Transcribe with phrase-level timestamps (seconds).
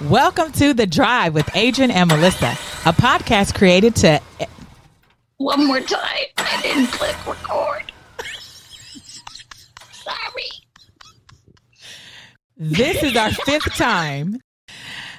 [0.00, 2.50] Welcome to The Drive with Adrian and Melissa,
[2.84, 4.20] a podcast created to.
[5.36, 6.24] One more time.
[6.38, 7.92] I didn't click record.
[9.92, 10.50] Sorry.
[12.56, 14.38] This is our fifth time,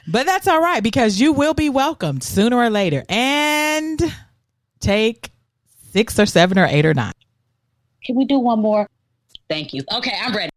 [0.07, 3.03] but that's all right because you will be welcomed sooner or later.
[3.07, 4.01] And
[4.81, 5.31] take
[5.91, 7.13] six or seven or eight or nine.
[8.03, 8.87] Can we do one more?
[9.49, 9.83] Thank you.
[9.93, 10.49] Okay, I'm ready.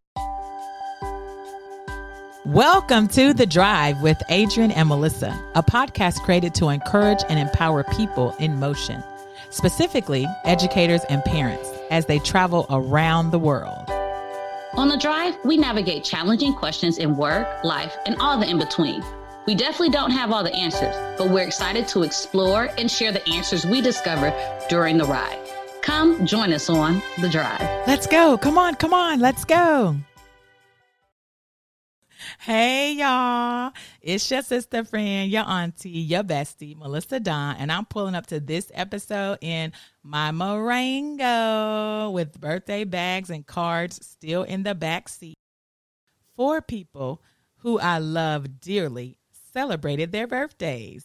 [2.46, 7.82] Welcome to The Drive with Adrian and Melissa, a podcast created to encourage and empower
[7.82, 9.02] people in motion,
[9.50, 13.90] specifically educators and parents, as they travel around the world.
[14.74, 19.02] On The Drive, we navigate challenging questions in work, life, and all the in between.
[19.48, 23.28] We definitely don't have all the answers, but we're excited to explore and share the
[23.28, 24.32] answers we discover
[24.68, 25.40] during the ride.
[25.82, 27.60] Come join us on The Drive.
[27.88, 28.38] Let's go.
[28.38, 29.18] Come on, come on.
[29.18, 29.96] Let's go.
[32.38, 38.14] Hey y'all, it's your sister friend, your auntie, your bestie, Melissa Don, and I'm pulling
[38.14, 44.74] up to this episode in my Marengo with birthday bags and cards still in the
[44.74, 45.34] back seat.
[46.36, 47.22] Four people
[47.56, 49.18] who I love dearly
[49.52, 51.04] celebrated their birthdays.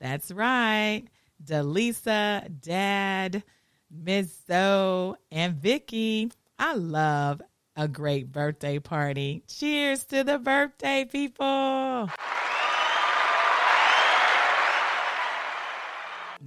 [0.00, 1.04] That's right,
[1.44, 3.44] Delisa, Dad,
[3.90, 6.32] Miss Zoe, and Vicky.
[6.58, 7.42] I love
[7.76, 9.42] a great birthday party.
[9.48, 12.08] Cheers to the birthday people.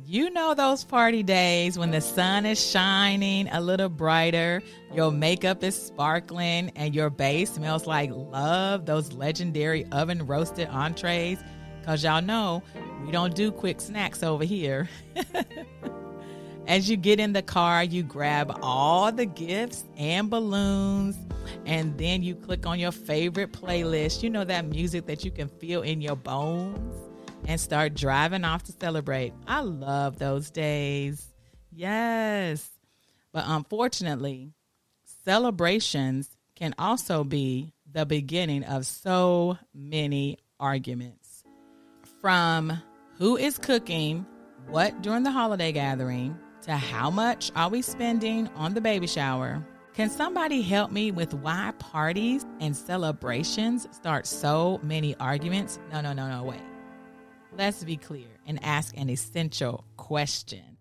[0.05, 4.61] You know those party days when the sun is shining a little brighter,
[4.93, 11.39] your makeup is sparkling, and your base smells like love, those legendary oven roasted entrees.
[11.81, 12.63] Because y'all know
[13.05, 14.87] we don't do quick snacks over here.
[16.67, 21.15] As you get in the car, you grab all the gifts and balloons,
[21.65, 24.21] and then you click on your favorite playlist.
[24.21, 26.93] You know that music that you can feel in your bones,
[27.47, 29.33] and start driving off to celebrate.
[29.47, 31.25] I love those days.
[31.71, 32.69] Yes.
[33.31, 34.51] But unfortunately,
[35.23, 41.45] celebrations can also be the beginning of so many arguments.
[42.19, 42.81] From
[43.19, 44.25] who is cooking
[44.67, 49.65] what during the holiday gathering to how much are we spending on the baby shower?
[49.93, 55.79] Can somebody help me with why parties and celebrations start so many arguments?
[55.91, 56.61] No, no, no, no, wait.
[57.57, 60.77] Let's be clear and ask an essential question.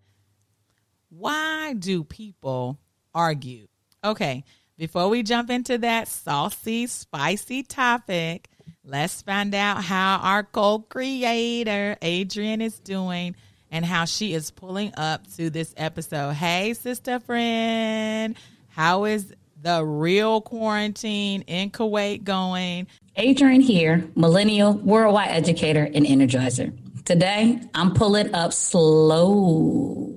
[1.09, 2.77] Why do people
[3.15, 3.67] argue?
[4.03, 4.43] Okay,
[4.77, 8.49] before we jump into that saucy, spicy topic,
[8.83, 13.35] let's find out how our co creator, Adrian, is doing
[13.71, 16.33] and how she is pulling up to this episode.
[16.33, 18.35] Hey, sister friend,
[18.69, 22.87] how is the real quarantine in Kuwait going?
[23.15, 26.77] Adrian here, millennial worldwide educator and energizer.
[27.05, 30.13] Today, I'm pulling up slowly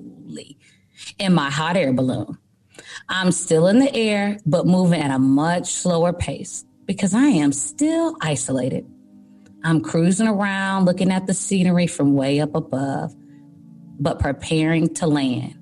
[1.19, 2.37] in my hot air balloon.
[3.09, 7.53] I'm still in the air, but moving at a much slower pace because I am
[7.53, 8.87] still isolated.
[9.65, 13.15] I'm cruising around looking at the scenery from way up above
[14.01, 15.57] but preparing to land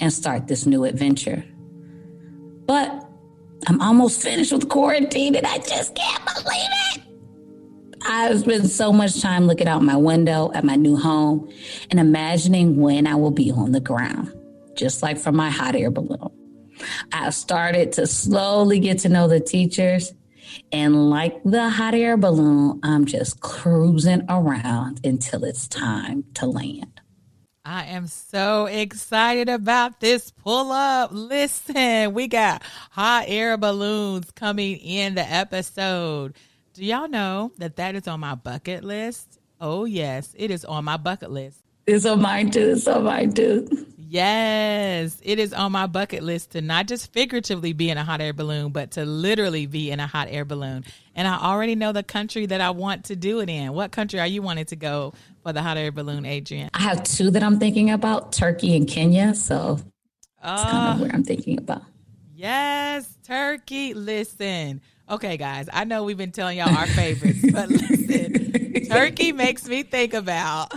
[0.00, 1.44] and start this new adventure.
[2.66, 3.08] But
[3.66, 7.02] I'm almost finished with quarantine and I just can't believe it.
[8.08, 11.50] I've spent so much time looking out my window at my new home
[11.90, 14.32] and imagining when I will be on the ground,
[14.74, 16.30] just like from my hot air balloon.
[17.12, 20.12] I started to slowly get to know the teachers,
[20.72, 26.95] and like the hot air balloon, I'm just cruising around until it's time to land.
[27.68, 31.10] I am so excited about this pull up.
[31.12, 32.62] Listen, we got
[32.92, 36.36] hot air balloons coming in the episode.
[36.74, 39.40] Do y'all know that that is on my bucket list?
[39.60, 41.58] Oh, yes, it is on my bucket list.
[41.88, 42.70] It's on mine too.
[42.70, 43.66] It's on mine too.
[44.08, 48.20] Yes, it is on my bucket list to not just figuratively be in a hot
[48.20, 50.84] air balloon, but to literally be in a hot air balloon.
[51.16, 53.72] And I already know the country that I want to do it in.
[53.72, 55.12] What country are you wanting to go
[55.42, 56.70] for the hot air balloon, Adrian?
[56.72, 59.34] I have two that I'm thinking about Turkey and Kenya.
[59.34, 59.80] So
[60.40, 61.02] that's kind of oh.
[61.02, 61.82] where I'm thinking about.
[62.32, 63.94] Yes, Turkey.
[63.94, 64.82] Listen.
[65.08, 69.84] Okay, guys, I know we've been telling y'all our favorites, but listen, Turkey makes me
[69.84, 70.72] think about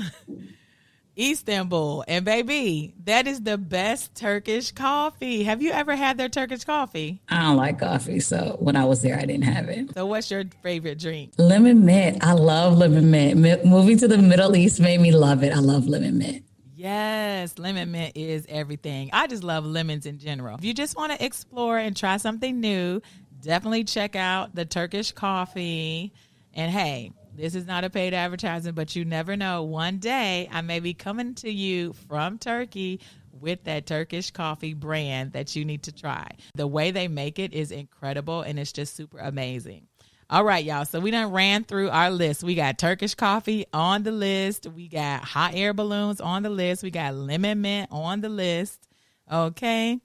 [1.20, 2.06] Istanbul.
[2.08, 5.44] And baby, that is the best Turkish coffee.
[5.44, 7.22] Have you ever had their Turkish coffee?
[7.28, 9.94] I don't like coffee, so when I was there, I didn't have it.
[9.94, 11.34] So, what's your favorite drink?
[11.38, 12.24] Lemon mint.
[12.24, 13.66] I love lemon mint.
[13.66, 15.52] moving to the Middle East made me love it.
[15.52, 16.46] I love lemon mint.
[16.76, 19.10] Yes, lemon mint is everything.
[19.12, 20.58] I just love lemons in general.
[20.58, 23.02] If you just want to explore and try something new,
[23.42, 26.14] definitely check out the Turkish coffee.
[26.54, 29.64] And hey, This is not a paid advertisement, but you never know.
[29.64, 33.00] One day I may be coming to you from Turkey
[33.32, 36.30] with that Turkish coffee brand that you need to try.
[36.56, 39.88] The way they make it is incredible and it's just super amazing.
[40.32, 40.86] All right, y'all.
[40.86, 42.44] So we done ran through our list.
[42.44, 44.68] We got Turkish coffee on the list.
[44.68, 46.84] We got hot air balloons on the list.
[46.84, 48.88] We got lemon mint on the list.
[49.32, 50.00] Okay.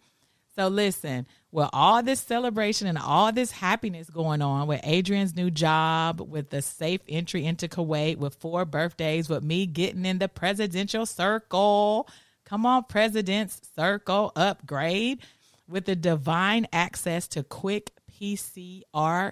[0.57, 5.53] So listen, with all this celebration and all this happiness going on with Adrian's new
[5.53, 10.29] job, with the safe entry into Kuwait, with four birthdays, with me getting in the
[10.29, 12.09] presidential circle.
[12.45, 15.21] Come on, president's circle upgrade
[15.69, 18.83] with the divine access to quick PCR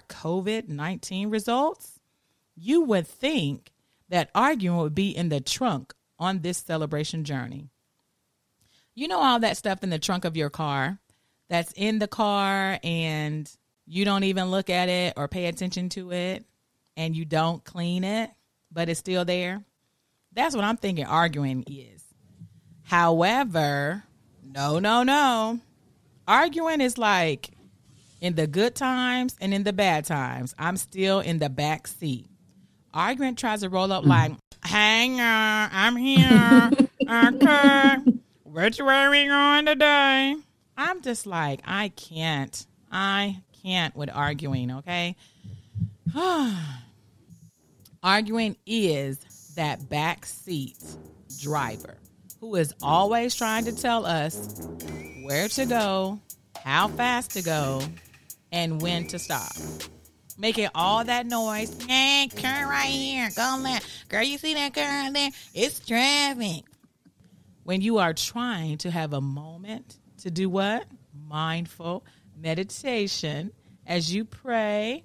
[0.07, 1.99] COVID 19 results,
[2.55, 3.73] you would think
[4.07, 7.67] that arguing would be in the trunk on this celebration journey.
[8.95, 10.99] You know, all that stuff in the trunk of your car
[11.53, 13.49] that's in the car and
[13.85, 16.43] you don't even look at it or pay attention to it
[16.97, 18.31] and you don't clean it,
[18.71, 19.63] but it's still there.
[20.31, 22.03] That's what I'm thinking arguing is.
[22.81, 24.03] However,
[24.43, 25.59] no, no, no.
[26.27, 27.51] Arguing is like
[28.19, 32.25] in the good times and in the bad times, I'm still in the back seat.
[32.95, 34.31] Argument tries to roll up like,
[34.63, 36.71] hang on, I'm here.
[37.07, 37.97] okay.
[38.43, 40.35] Which way we going today?
[40.77, 42.65] I'm just like, I can't.
[42.91, 45.15] I can't with arguing, okay?
[48.03, 49.17] arguing is
[49.55, 50.97] that backseat
[51.41, 51.97] driver
[52.39, 54.67] who is always trying to tell us
[55.23, 56.19] where to go,
[56.63, 57.81] how fast to go,
[58.51, 59.51] and when to stop.
[60.37, 61.75] Making all that noise.
[61.83, 63.29] Hey, turn right here.
[63.35, 64.09] Go left.
[64.09, 65.29] Girl, you see that car there?
[65.53, 66.63] It's traffic.
[67.63, 70.85] When you are trying to have a moment to do what?
[71.27, 72.05] Mindful
[72.37, 73.51] meditation
[73.85, 75.03] as you pray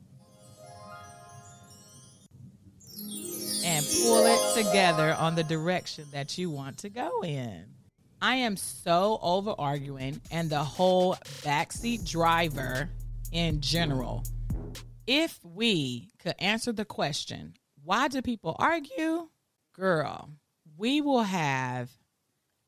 [3.64, 7.64] and pull it together on the direction that you want to go in.
[8.22, 12.88] I am so over arguing and the whole backseat driver
[13.32, 14.22] in general.
[15.06, 19.28] If we could answer the question, why do people argue?
[19.74, 20.30] Girl,
[20.76, 21.90] we will have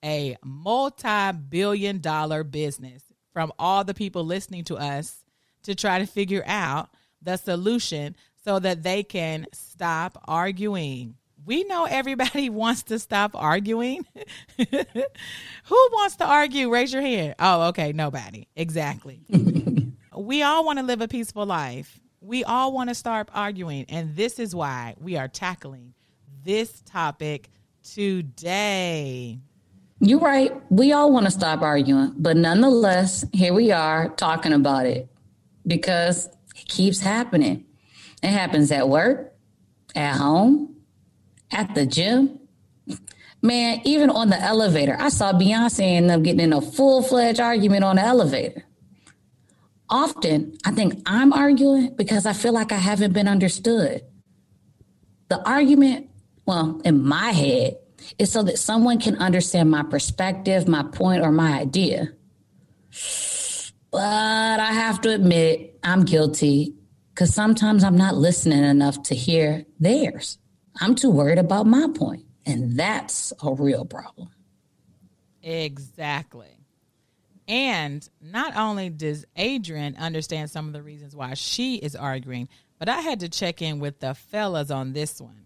[0.05, 3.03] a multi billion dollar business
[3.33, 5.25] from all the people listening to us
[5.63, 6.91] to try to figure out
[7.23, 11.15] the solution so that they can stop arguing.
[11.45, 14.07] We know everybody wants to stop arguing.
[14.59, 16.71] Who wants to argue?
[16.71, 17.35] Raise your hand.
[17.39, 17.93] Oh, okay.
[17.93, 18.47] Nobody.
[18.57, 19.21] Exactly.
[20.17, 22.01] we all want to live a peaceful life.
[22.21, 23.87] We all want to stop arguing.
[23.89, 25.95] And this is why we are tackling
[26.45, 27.49] this topic
[27.83, 29.39] today.
[30.01, 30.53] You're right.
[30.71, 35.09] We all want to stop arguing, but nonetheless, here we are talking about it
[35.67, 36.27] because
[36.57, 37.67] it keeps happening.
[38.23, 39.35] It happens at work,
[39.95, 40.77] at home,
[41.51, 42.39] at the gym.
[43.43, 44.97] Man, even on the elevator.
[44.99, 48.65] I saw Beyonce and them getting in a full fledged argument on the elevator
[49.91, 54.03] often I think I'm arguing because I feel like I haven't been understood.
[55.29, 56.11] The argument,
[56.47, 57.79] well, in my head,
[58.19, 62.13] is so that someone can understand my perspective, my point, or my idea.
[63.91, 66.75] But I have to admit, I'm guilty
[67.15, 70.39] because sometimes I'm not listening enough to hear theirs.
[70.81, 74.31] I'm too worried about my point, and that's a real problem.
[75.43, 76.57] Exactly.
[77.49, 82.89] And not only does Adrian understand some of the reasons why she is arguing, but
[82.89, 85.45] I had to check in with the fellas on this one.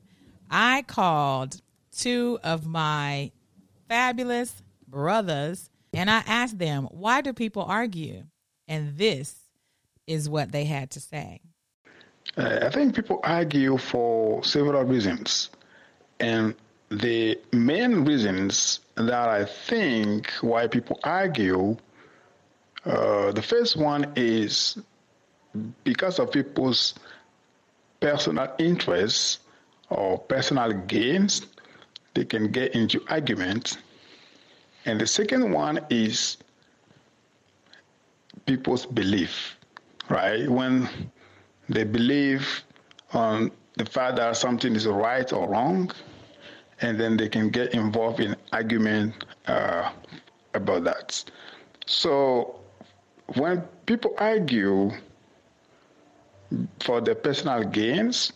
[0.51, 1.61] I called
[1.97, 3.31] two of my
[3.89, 8.25] fabulous brothers and I asked them, why do people argue?
[8.67, 9.37] And this
[10.07, 11.41] is what they had to say.
[12.37, 15.51] Uh, I think people argue for several reasons.
[16.19, 16.55] And
[16.89, 21.77] the main reasons that I think why people argue
[22.85, 24.79] uh, the first one is
[25.85, 26.95] because of people's
[28.01, 29.39] personal interests
[29.89, 31.47] or personal gains,
[32.15, 33.79] they can get into arguments.
[34.87, 36.37] And the second one is
[38.47, 39.57] people's belief,
[40.09, 40.49] right?
[40.49, 40.89] When
[41.69, 42.63] they believe
[43.13, 45.91] on the fact that something is right or wrong,
[46.81, 49.91] and then they can get involved in argument uh,
[50.55, 51.25] about that.
[51.87, 52.61] So
[53.35, 54.91] when people argue
[56.81, 58.33] for their personal gains,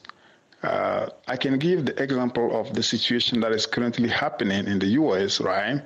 [0.62, 4.88] uh, I can give the example of the situation that is currently happening in the
[5.02, 5.82] US, right?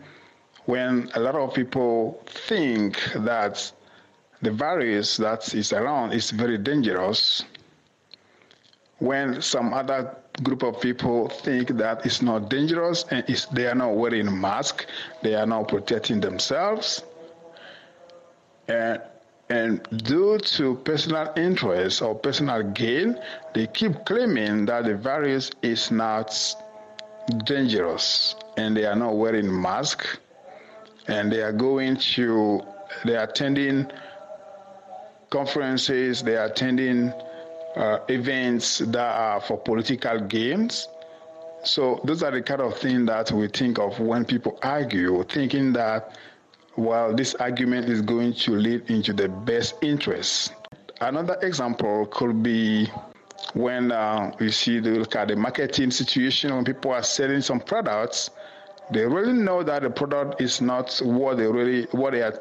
[0.64, 3.72] When a lot of people think that
[4.40, 7.44] the virus that is around is very dangerous,
[8.98, 13.94] when some other group of people think that it's not dangerous and they are not
[13.94, 14.86] wearing masks,
[15.22, 17.02] they are not protecting themselves.
[18.68, 19.02] And,
[19.52, 23.20] and due to personal interest or personal gain,
[23.52, 26.32] they keep claiming that the virus is not
[27.44, 30.16] dangerous and they are not wearing masks
[31.06, 32.62] and they are going to
[33.04, 33.86] they are attending
[35.28, 37.12] conferences they are attending
[37.76, 40.88] uh, events that are for political games.
[41.62, 45.74] So those are the kind of things that we think of when people argue thinking
[45.74, 46.16] that
[46.76, 50.54] well this argument is going to lead into the best interest.
[51.00, 52.88] Another example could be
[53.54, 57.60] when uh, you see the look at the marketing situation when people are selling some
[57.60, 58.30] products
[58.92, 62.40] they really know that the product is not what they really what they are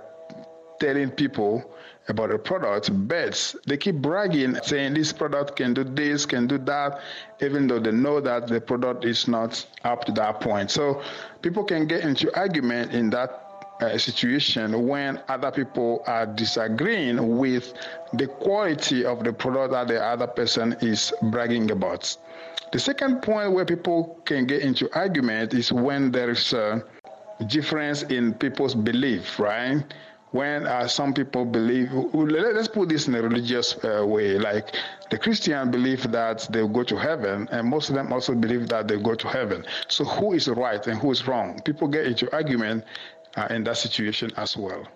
[0.79, 1.63] telling people
[2.07, 6.57] about the product but they keep bragging saying this product can do this can do
[6.57, 6.99] that
[7.41, 10.69] even though they know that the product is not up to that point.
[10.71, 11.01] So
[11.41, 13.50] people can get into argument in that
[13.81, 17.73] uh, situation when other people are disagreeing with
[18.13, 22.15] the quality of the product that the other person is bragging about.
[22.71, 26.83] The second point where people can get into argument is when there is a
[27.47, 29.83] difference in people's belief, right?
[30.31, 34.73] When uh, some people believe, let's put this in a religious uh, way, like
[35.09, 38.87] the Christian believe that they'll go to heaven, and most of them also believe that
[38.87, 39.65] they go to heaven.
[39.89, 41.59] So who is right and who is wrong?
[41.65, 42.85] People get into argument
[43.35, 44.87] uh, in that situation as well.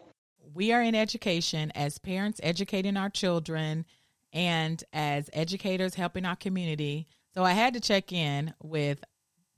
[0.53, 3.85] We are in education as parents educating our children
[4.31, 7.07] and as educators helping our community.
[7.33, 9.03] So I had to check in with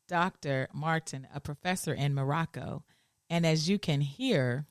[0.07, 0.67] Dr.
[0.74, 2.84] Martin, a professor in Morocco.
[3.29, 4.65] And as you can hear,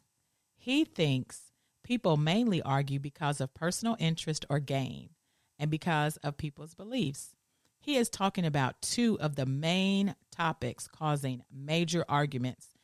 [0.57, 1.53] he thinks
[1.85, 5.11] people mainly argue because of personal interest or gain
[5.59, 7.37] and because of people's beliefs.
[7.79, 12.76] He is talking about two of the main topics causing major arguments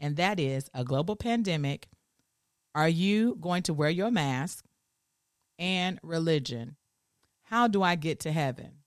[0.00, 1.86] and that is a global pandemic.
[2.74, 4.64] Are you going to wear your mask?
[5.58, 6.76] And religion.
[7.42, 8.78] How do I get to heaven?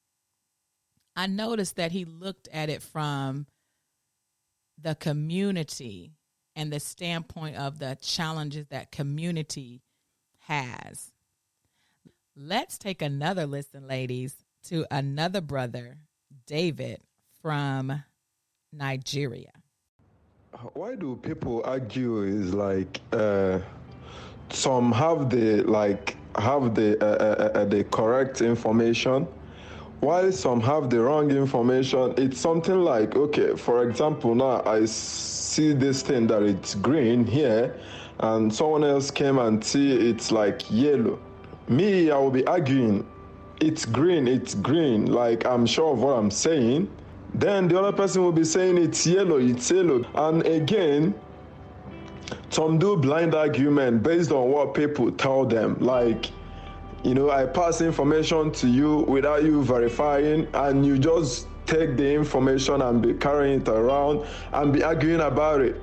[1.16, 3.46] I noticed that he looked at it from
[4.82, 6.14] the community
[6.56, 9.84] and the standpoint of the challenges that community
[10.40, 11.12] has.
[12.36, 15.98] Let's take another listen, ladies, to another brother,
[16.48, 17.02] David
[17.42, 18.04] from
[18.72, 19.63] Nigeria
[20.74, 23.60] why do people argue is like uh,
[24.50, 29.28] some have the like have the uh, uh, uh, the correct information
[30.02, 32.14] while some have the wrong information?
[32.18, 37.76] It's something like okay for example now i see this thing that it's green here
[38.20, 41.20] and someone else came and see it's like yellow.
[41.68, 43.08] Me i will be arguing
[43.60, 45.08] it's green it's green.
[45.08, 46.90] Like i'm sure of what i'm saying
[47.36, 50.06] then the other person will be saying it's yellow, it's yellow.
[50.16, 51.16] And again,
[52.50, 55.78] some do blind argument based on what people tell them.
[55.80, 56.32] Like,
[57.04, 62.14] you know, I pass information to you without you verifying, and you just take the
[62.14, 65.82] information and be carrying it around and be arguing about it,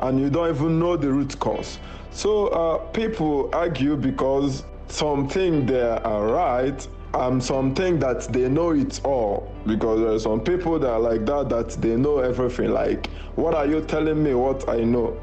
[0.00, 1.78] and you don't even know the root cause.
[2.10, 8.70] So uh, people argue because some think they are right um, something that they know
[8.70, 12.70] it all because there are some people that are like that that they know everything.
[12.70, 14.34] Like, what are you telling me?
[14.34, 15.20] What I know?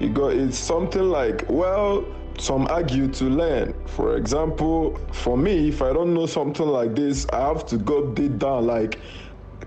[0.00, 0.28] You go.
[0.28, 2.04] It's something like, well,
[2.38, 3.74] some argue to learn.
[3.86, 8.06] For example, for me, if I don't know something like this, I have to go
[8.12, 8.66] deep down.
[8.66, 9.00] Like,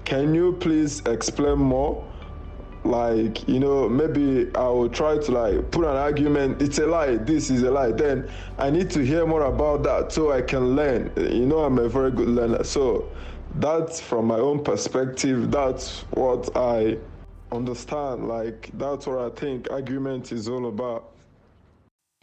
[0.05, 2.05] can you please explain more?
[2.83, 7.15] Like you know maybe i will try to like put an argument it's a lie
[7.15, 7.91] this is a lie.
[7.91, 11.11] Then i need to hear more about that so i can learn.
[11.15, 12.63] You know i'm a very good learner.
[12.63, 13.09] So
[13.55, 16.97] that's from my own perspective that's what i
[17.51, 18.27] understand.
[18.27, 21.11] Like that's what i think argument is all about.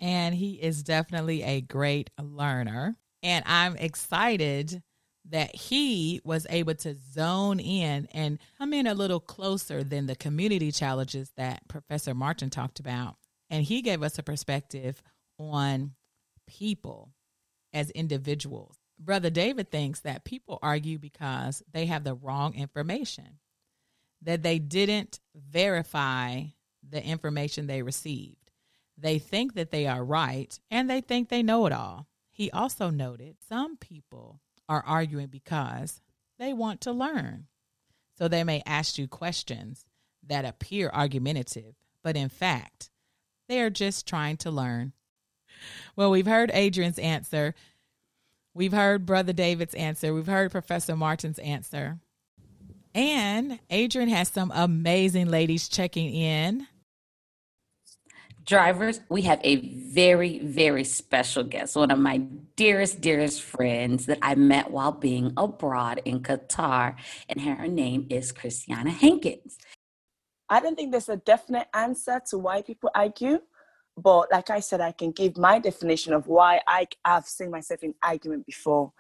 [0.01, 2.97] And he is definitely a great learner.
[3.23, 4.83] And i'm excited
[5.31, 10.17] that he was able to zone in and come in a little closer than the
[10.17, 13.17] community challenges that Professor Martin talked about.
[13.51, 15.03] And he gave us a perspective
[15.39, 15.93] on
[16.47, 17.13] people
[17.73, 18.77] as individuals.
[18.99, 23.39] Brother David thinks that people argue because they have the wrong information,
[24.23, 26.45] that they didn't verify
[26.89, 28.51] the information they received.
[28.97, 32.09] They think that they are right and they think they know it all.
[32.31, 36.01] He also noted some people are arguing because
[36.39, 37.47] they want to learn.
[38.17, 39.85] So they may ask you questions
[40.27, 42.91] that appear argumentative, but in fact,
[43.49, 44.93] they are just trying to learn.
[45.97, 47.55] Well, we've heard Adrian's answer.
[48.55, 50.13] We've heard Brother David's answer.
[50.13, 51.99] We've heard Professor Martin's answer.
[52.95, 56.67] And Adrian has some amazing ladies checking in.
[58.49, 62.17] Drivers, we have a very, very special guest, one of my
[62.57, 66.97] dearest, dearest friends that I met while being abroad in Qatar,
[67.29, 69.59] and her name is Christiana Hankins.
[70.49, 73.41] I don't think there's a definite answer to why people argue,
[73.99, 77.83] but like I said, I can give my definition of why I have seen myself
[77.83, 78.95] in argument before.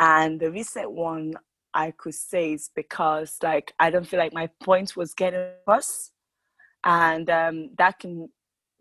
[0.00, 1.34] And the recent one
[1.72, 6.10] I could say is because like I don't feel like my point was getting across,
[6.82, 8.30] and um, that can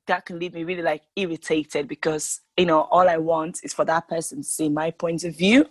[0.10, 3.86] that can leave me really like irritated because you know all I want is for
[3.86, 5.66] that person to see my point of view,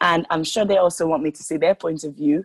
[0.00, 2.44] and I'm sure they also want me to see their point of view.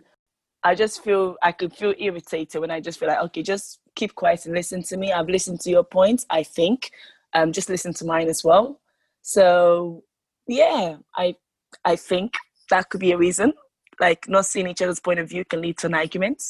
[0.62, 4.14] I just feel I could feel irritated when I just feel like okay, just keep
[4.14, 5.12] quiet and listen to me.
[5.12, 6.24] I've listened to your point.
[6.30, 6.90] I think,
[7.34, 8.80] um, just listen to mine as well.
[9.22, 10.04] So
[10.46, 11.36] yeah, I
[11.84, 12.34] I think
[12.70, 13.52] that could be a reason.
[14.00, 16.42] Like not seeing each other's point of view can lead to an argument.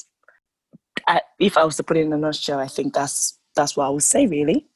[1.07, 3.87] I, if I was to put it in a nutshell, I think that's that's what
[3.87, 4.67] I would say really.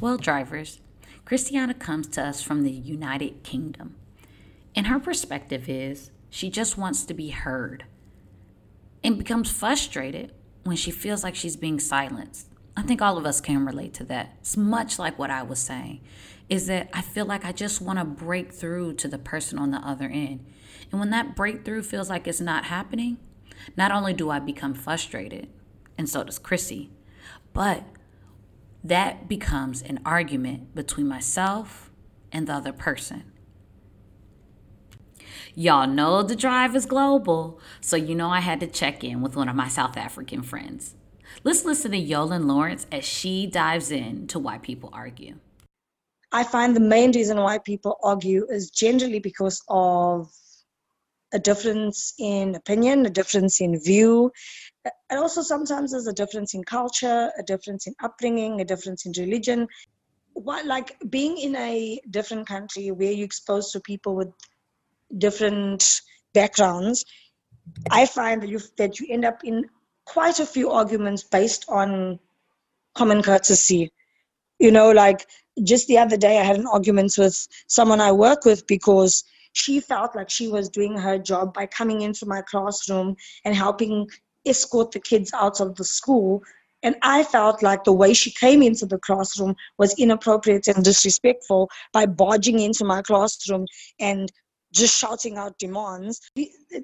[0.00, 0.80] Well, drivers,
[1.24, 3.96] Christiana comes to us from the United Kingdom.
[4.76, 7.84] And her perspective is she just wants to be heard
[9.02, 12.46] and becomes frustrated when she feels like she's being silenced.
[12.76, 14.36] I think all of us can relate to that.
[14.40, 16.00] It's much like what I was saying
[16.48, 19.72] is that I feel like I just want to break through to the person on
[19.72, 20.46] the other end.
[20.92, 23.18] And when that breakthrough feels like it's not happening,
[23.76, 25.48] not only do I become frustrated,
[25.98, 26.90] and so does Chrissy,
[27.52, 27.82] but
[28.88, 31.90] that becomes an argument between myself
[32.32, 33.32] and the other person.
[35.54, 39.36] Y'all know the drive is global, so you know I had to check in with
[39.36, 40.94] one of my South African friends.
[41.44, 45.36] Let's listen to Yolan Lawrence as she dives in to why people argue.
[46.32, 50.30] I find the main reason why people argue is generally because of
[51.32, 54.32] a difference in opinion, a difference in view,
[54.84, 59.12] and also sometimes there's a difference in culture, a difference in upbringing, a difference in
[59.18, 59.66] religion.
[60.34, 64.28] What like being in a different country where you're exposed to people with
[65.16, 66.00] different
[66.32, 67.04] backgrounds,
[67.90, 69.64] I find that you that you end up in
[70.04, 72.18] quite a few arguments based on
[72.94, 73.92] common courtesy.
[74.58, 75.26] You know, like
[75.64, 79.80] just the other day I had an argument with someone I work with because she
[79.80, 84.08] felt like she was doing her job by coming into my classroom and helping
[84.46, 86.42] escort the kids out of the school.
[86.82, 91.68] And I felt like the way she came into the classroom was inappropriate and disrespectful
[91.92, 93.66] by barging into my classroom
[93.98, 94.30] and
[94.72, 96.20] just shouting out demands.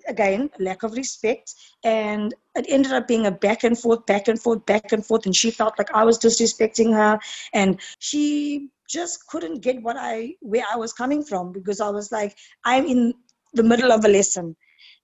[0.08, 1.54] Again, lack of respect.
[1.84, 5.26] And it ended up being a back and forth, back and forth, back and forth.
[5.26, 7.18] And she felt like I was disrespecting her.
[7.52, 12.12] And she just couldn't get what I where I was coming from because I was
[12.12, 13.14] like, I'm in
[13.52, 14.56] the middle of a lesson.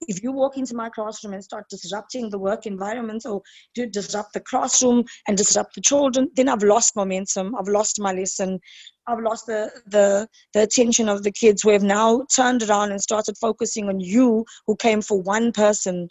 [0.08, 3.42] If you walk into my classroom and start disrupting the work environment or
[3.74, 7.54] to disrupt the classroom and disrupt the children, then I've lost momentum.
[7.54, 8.58] I've lost my lesson.
[9.06, 13.00] I've lost the, the, the attention of the kids who have now turned around and
[13.00, 16.08] started focusing on you who came for one person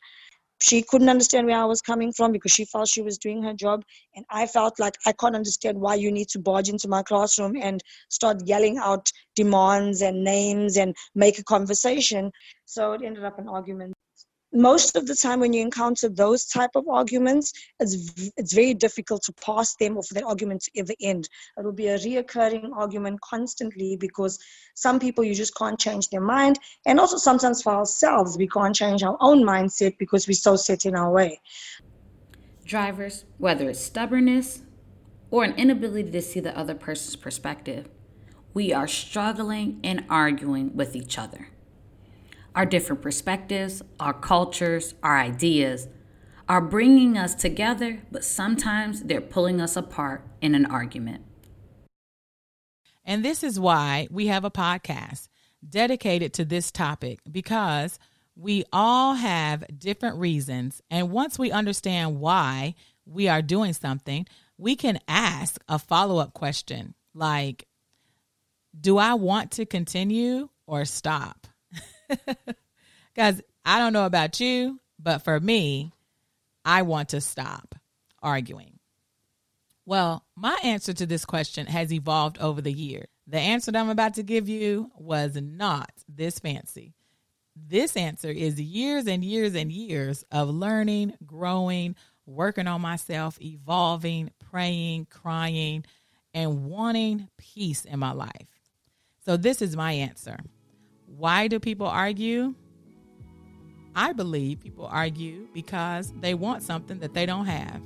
[0.61, 3.53] she couldn't understand where I was coming from because she felt she was doing her
[3.53, 3.83] job.
[4.15, 7.55] And I felt like I can't understand why you need to barge into my classroom
[7.61, 12.31] and start yelling out demands and names and make a conversation.
[12.65, 13.93] So it ended up an argument
[14.53, 19.21] most of the time when you encounter those type of arguments it's it's very difficult
[19.23, 21.29] to pass them or for that argument to ever end.
[21.57, 24.39] It will be a reoccurring argument constantly because
[24.73, 26.57] some people you just can't change their mind.
[26.85, 30.85] And also sometimes for ourselves we can't change our own mindset because we're so set
[30.85, 31.39] in our way.
[32.65, 34.61] Drivers whether it's stubbornness
[35.31, 37.87] or an inability to see the other person's perspective
[38.53, 41.49] we are struggling and arguing with each other
[42.59, 45.87] our different perspectives, our cultures, our ideas
[46.49, 51.23] are bringing us together, but sometimes they're pulling us apart in an argument.
[53.05, 55.29] And this is why we have a podcast
[55.69, 57.97] dedicated to this topic because
[58.35, 60.81] we all have different reasons.
[60.91, 66.33] And once we understand why we are doing something, we can ask a follow up
[66.33, 67.69] question like,
[68.77, 71.38] Do I want to continue or stop?
[73.15, 75.91] Guys, I don't know about you, but for me,
[76.65, 77.75] I want to stop
[78.21, 78.79] arguing.
[79.85, 83.07] Well, my answer to this question has evolved over the years.
[83.27, 86.93] The answer that I'm about to give you was not this fancy.
[87.55, 91.95] This answer is years and years and years of learning, growing,
[92.25, 95.85] working on myself, evolving, praying, crying,
[96.33, 98.47] and wanting peace in my life.
[99.25, 100.37] So, this is my answer
[101.19, 102.55] Why do people argue?
[103.93, 107.81] I believe people argue because they want something that they don't have.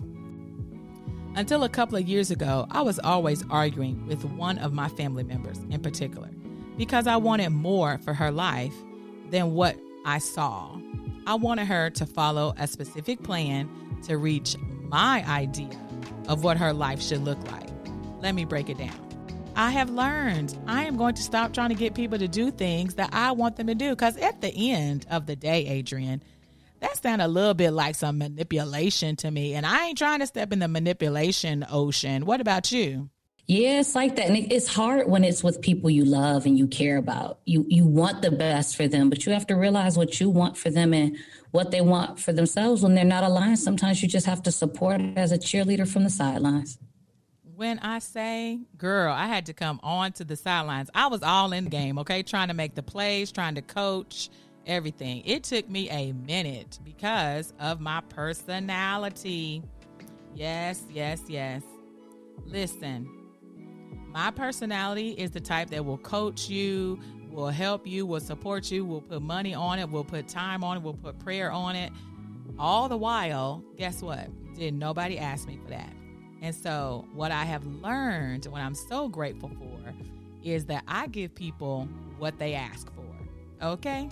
[1.36, 5.24] Until a couple of years ago, I was always arguing with one of my family
[5.24, 6.30] members in particular
[6.78, 8.76] because I wanted more for her life
[9.32, 10.78] than what I saw.
[11.26, 13.68] I wanted her to follow a specific plan
[14.04, 15.76] to reach my idea
[16.28, 17.72] of what her life should look like.
[18.22, 19.13] Let me break it down.
[19.56, 22.96] I have learned I am going to stop trying to get people to do things
[22.96, 23.92] that I want them to do.
[23.92, 26.24] Because at the end of the day, Adrian,
[26.80, 29.54] that sounds a little bit like some manipulation to me.
[29.54, 32.26] And I ain't trying to step in the manipulation ocean.
[32.26, 33.10] What about you?
[33.46, 34.28] Yeah, it's like that.
[34.28, 37.40] And it's hard when it's with people you love and you care about.
[37.46, 40.58] You you want the best for them, but you have to realize what you want
[40.58, 41.18] for them and
[41.52, 43.60] what they want for themselves when they're not aligned.
[43.60, 46.80] Sometimes you just have to support as a cheerleader from the sidelines
[47.64, 50.90] when I say, girl, I had to come on to the sidelines.
[50.94, 54.30] I was all in the game, okay, trying to make the plays, trying to coach,
[54.68, 55.22] everything.
[55.24, 59.64] It took me a minute because of my personality.
[60.36, 61.64] Yes, yes, yes.
[62.46, 63.10] Listen,
[64.10, 67.00] my personality is the type that will coach you,
[67.30, 70.76] will help you, will support you, will put money on it, will put time on
[70.76, 71.94] it, will put prayer on it.
[72.60, 74.28] All the while, guess what?
[74.54, 75.94] Did nobody ask me for that?
[76.44, 79.94] And so, what I have learned, what I'm so grateful for,
[80.44, 83.66] is that I give people what they ask for.
[83.66, 84.10] Okay?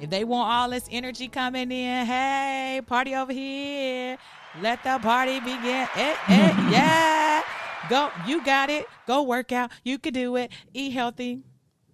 [0.00, 4.16] If they want all this energy coming in, hey, party over here.
[4.62, 5.86] Let the party begin.
[5.96, 7.42] Eh, eh, yeah.
[7.90, 8.86] Go, you got it.
[9.06, 9.70] Go work out.
[9.84, 10.52] You can do it.
[10.72, 11.42] Eat healthy.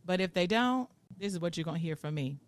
[0.05, 2.39] But if they don't, this is what you're going to hear from me.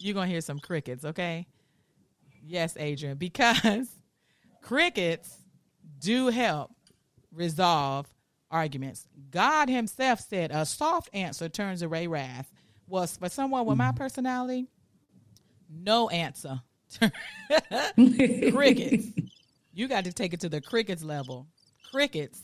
[0.00, 1.46] You're going to hear some crickets, okay?
[2.46, 3.88] Yes, Adrian, because
[4.62, 5.36] crickets
[6.00, 6.70] do help
[7.32, 8.06] resolve
[8.50, 9.06] arguments.
[9.30, 12.50] God Himself said a soft answer turns away wrath.
[12.88, 13.98] Was for someone with my mm-hmm.
[13.98, 14.66] personality,
[15.70, 16.60] no answer.
[17.94, 19.06] crickets.
[19.72, 21.46] You got to take it to the crickets level.
[21.92, 22.40] Crickets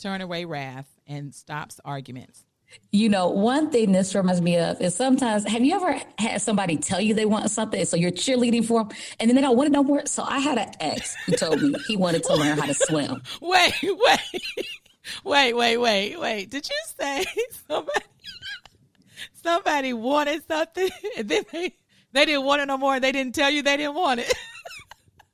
[0.00, 2.44] turn away wrath and stops arguments.
[2.90, 6.76] You know, one thing this reminds me of is sometimes have you ever had somebody
[6.76, 9.68] tell you they want something, so you're cheerleading for them, and then they don't want
[9.68, 10.04] it no more?
[10.06, 13.22] So I had an ex who told me he wanted to learn how to swim.
[13.40, 14.20] Wait, wait,
[15.24, 16.50] wait, wait, wait, wait.
[16.50, 17.24] Did you say
[17.68, 18.06] somebody
[19.42, 21.74] somebody wanted something and then they
[22.12, 24.32] they didn't want it no more they didn't tell you they didn't want it?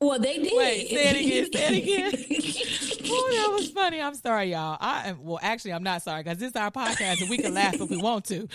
[0.01, 0.53] Well, they did.
[0.55, 1.53] Wait, say it again.
[1.53, 3.05] Say it again.
[3.11, 4.01] oh, that was funny.
[4.01, 4.77] I'm sorry, y'all.
[4.81, 5.25] I am.
[5.25, 7.91] Well, actually, I'm not sorry because this is our podcast and we can laugh if
[7.91, 8.47] we want to.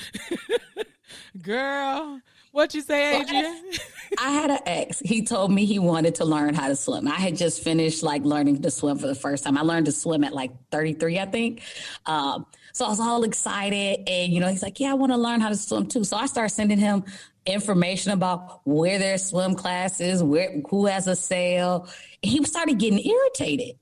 [1.42, 2.22] Girl,
[2.54, 3.72] what you say, Adrian?
[4.18, 5.00] I had an ex.
[5.00, 7.10] He told me he wanted to learn how to swim.
[7.10, 9.58] I had just finished like learning to swim for the first time.
[9.58, 11.62] I learned to swim at like 33, I think.
[12.06, 15.18] Um, so I was all excited, and you know, he's like, "Yeah, I want to
[15.18, 17.04] learn how to swim too." So I started sending him
[17.46, 21.88] information about where their swim classes, where who has a sale.
[22.22, 23.78] He started getting irritated.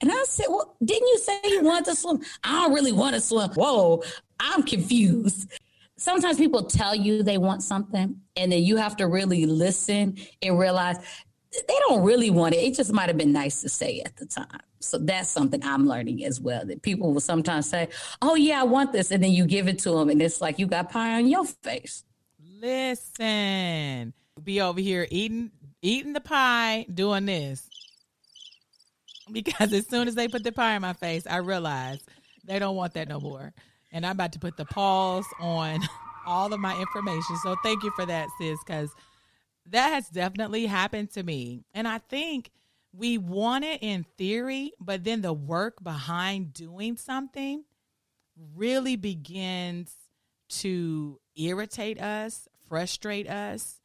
[0.00, 2.20] And I said, Well, didn't you say you wanted to swim?
[2.42, 3.50] I don't really want to swim.
[3.50, 4.02] Whoa,
[4.40, 5.50] I'm confused.
[5.96, 10.58] Sometimes people tell you they want something, and then you have to really listen and
[10.58, 10.96] realize
[11.52, 12.58] they don't really want it.
[12.58, 14.60] It just might have been nice to say at the time.
[14.80, 16.66] So that's something I'm learning as well.
[16.66, 17.88] That people will sometimes say,
[18.20, 20.58] "Oh yeah, I want this," and then you give it to them, and it's like
[20.58, 22.04] you got pie on your face.
[22.62, 25.50] Listen, be over here eating
[25.82, 27.68] eating the pie, doing this.
[29.32, 31.98] Because as soon as they put the pie in my face, I realize
[32.44, 33.52] they don't want that no more.
[33.90, 35.80] And I'm about to put the pause on
[36.26, 37.36] all of my information.
[37.42, 38.94] So thank you for that, sis, because
[39.70, 41.64] that has definitely happened to me.
[41.74, 42.52] And I think
[42.92, 47.64] we want it in theory, but then the work behind doing something
[48.54, 49.92] really begins
[50.48, 53.78] to irritate us frustrate us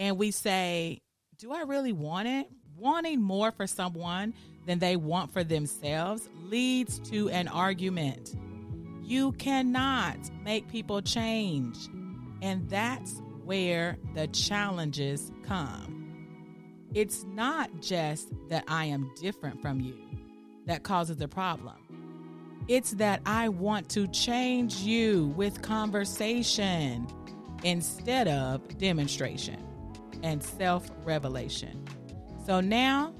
[0.00, 1.00] and we say,
[1.38, 2.48] Do I really want it?
[2.76, 4.34] Wanting more for someone
[4.66, 8.34] than they want for themselves leads to an argument.
[9.04, 11.88] You cannot make people change.
[12.42, 16.16] And that's where the challenges come.
[16.94, 19.96] It's not just that I am different from you
[20.66, 21.76] that causes the problem.
[22.66, 27.06] It's that I want to change you with conversation
[27.64, 29.62] instead of demonstration
[30.22, 31.84] and self revelation.
[32.46, 33.14] So now,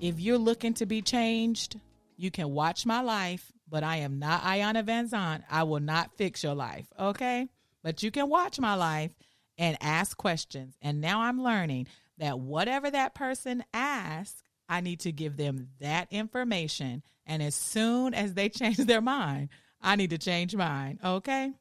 [0.00, 1.78] if you're looking to be changed,
[2.16, 5.42] you can watch my life, but I am not Iyanla Van Vanzant.
[5.50, 7.48] I will not fix your life, okay?
[7.82, 9.14] But you can watch my life
[9.56, 10.76] and ask questions.
[10.82, 11.86] And now I'm learning
[12.18, 17.02] that whatever that person asks, I need to give them that information.
[17.26, 19.48] And as soon as they change their mind,
[19.80, 20.98] I need to change mine.
[21.02, 21.52] Okay.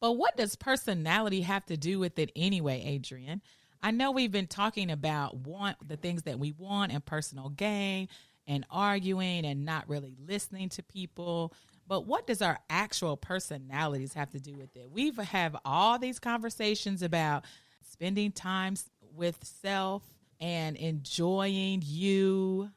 [0.00, 3.42] But what does personality have to do with it anyway, Adrian?
[3.82, 8.08] I know we've been talking about want the things that we want and personal gain
[8.46, 11.52] and arguing and not really listening to people.
[11.86, 14.90] But what does our actual personalities have to do with it?
[14.90, 17.44] We have have all these conversations about
[17.82, 18.74] spending time
[19.14, 20.02] with self
[20.40, 22.70] and enjoying you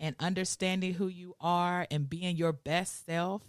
[0.00, 3.42] and understanding who you are and being your best self.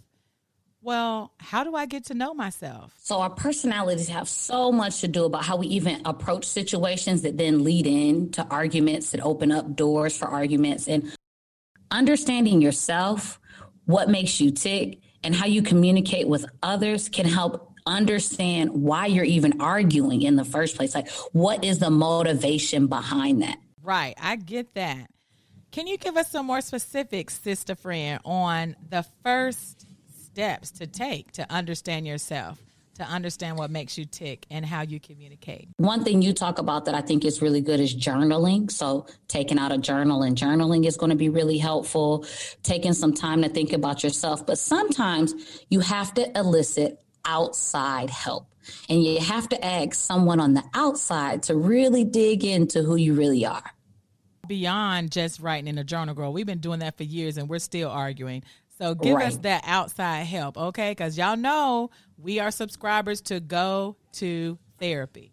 [0.82, 2.94] Well, how do I get to know myself?
[2.98, 7.36] So, our personalities have so much to do about how we even approach situations that
[7.36, 10.88] then lead in to arguments that open up doors for arguments.
[10.88, 11.14] And
[11.90, 13.38] understanding yourself,
[13.84, 19.24] what makes you tick, and how you communicate with others can help understand why you're
[19.24, 20.94] even arguing in the first place.
[20.94, 23.58] Like, what is the motivation behind that?
[23.82, 24.14] Right.
[24.18, 25.10] I get that.
[25.72, 29.86] Can you give us some more specifics, sister friend, on the first
[30.32, 32.58] steps to take to understand yourself?
[32.96, 35.68] to understand what makes you tick and how you communicate.
[35.78, 38.70] One thing you talk about that I think is really good is journaling.
[38.70, 42.26] So, taking out a journal and journaling is going to be really helpful.
[42.62, 44.44] Taking some time to think about yourself.
[44.44, 45.34] But sometimes
[45.70, 48.46] you have to elicit outside help.
[48.90, 53.14] And you have to ask someone on the outside to really dig into who you
[53.14, 53.64] really are.
[54.46, 57.60] Beyond just writing in a journal, girl, we've been doing that for years and we're
[57.60, 58.42] still arguing.
[58.80, 59.26] So give right.
[59.26, 60.92] us that outside help, okay?
[60.92, 65.32] Because y'all know we are subscribers to go to therapy.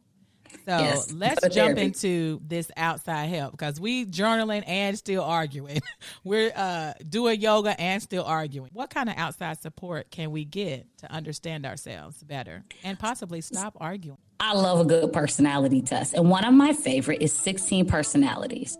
[0.66, 1.82] So yes, let's jump therapy.
[1.84, 5.80] into this outside help because we journaling and still arguing.
[6.26, 8.70] We're uh, doing yoga and still arguing.
[8.74, 13.78] What kind of outside support can we get to understand ourselves better and possibly stop
[13.80, 14.18] arguing?
[14.42, 16.14] I love a good personality test.
[16.14, 18.78] And one of my favorite is 16 personalities.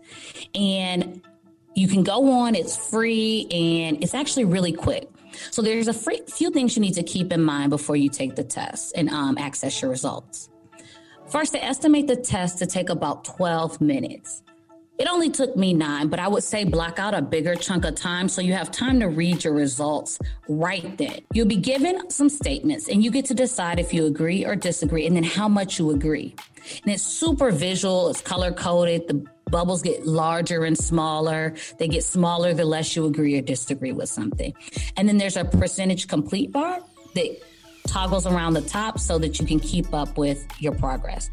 [0.54, 1.22] And
[1.78, 5.08] you can go on, it's free, and it's actually really quick.
[5.50, 8.34] So there's a free, few things you need to keep in mind before you take
[8.34, 10.50] the test and um, access your results.
[11.30, 14.42] First, they estimate the test to take about 12 minutes.
[14.98, 17.94] It only took me nine, but I would say block out a bigger chunk of
[17.94, 21.20] time so you have time to read your results right then.
[21.32, 25.06] You'll be given some statements and you get to decide if you agree or disagree
[25.06, 26.34] and then how much you agree.
[26.82, 29.06] And it's super visual, it's color coded.
[29.06, 31.54] The bubbles get larger and smaller.
[31.78, 34.54] They get smaller the less you agree or disagree with something.
[34.96, 36.80] And then there's a percentage complete bar
[37.14, 37.42] that
[37.86, 41.30] toggles around the top so that you can keep up with your progress.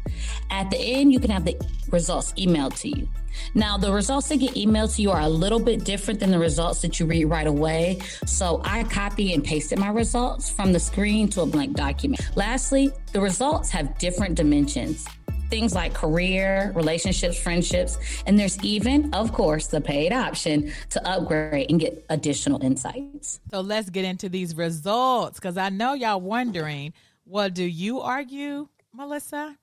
[0.50, 1.56] At the end, you can have the
[1.90, 3.08] results emailed to you.
[3.54, 6.38] Now, the results that get emailed to you are a little bit different than the
[6.38, 7.98] results that you read right away.
[8.24, 12.26] So I copy and pasted my results from the screen to a blank document.
[12.34, 15.06] Lastly, the results have different dimensions
[15.48, 21.70] things like career, relationships, friendships, and there's even, of course, the paid option to upgrade
[21.70, 23.40] and get additional insights.
[23.50, 26.92] So let's get into these results because I know y'all wondering,
[27.24, 29.56] well, do you argue, Melissa?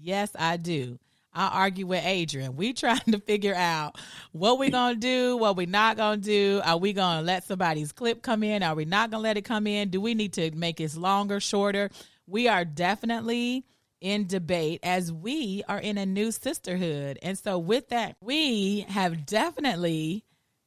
[0.00, 0.98] Yes, I do.
[1.34, 2.56] I argue with Adrian.
[2.56, 3.96] We trying to figure out
[4.32, 6.60] what we gonna do, what we not gonna do.
[6.64, 8.62] Are we gonna let somebody's clip come in?
[8.62, 9.88] Are we not gonna let it come in?
[9.88, 11.90] Do we need to make it longer, shorter?
[12.26, 13.64] We are definitely
[14.02, 17.18] in debate as we are in a new sisterhood.
[17.22, 20.24] And so, with that, we have definitely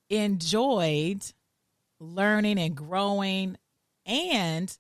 [0.10, 1.22] enjoyed
[2.00, 3.58] learning and growing
[4.06, 4.76] and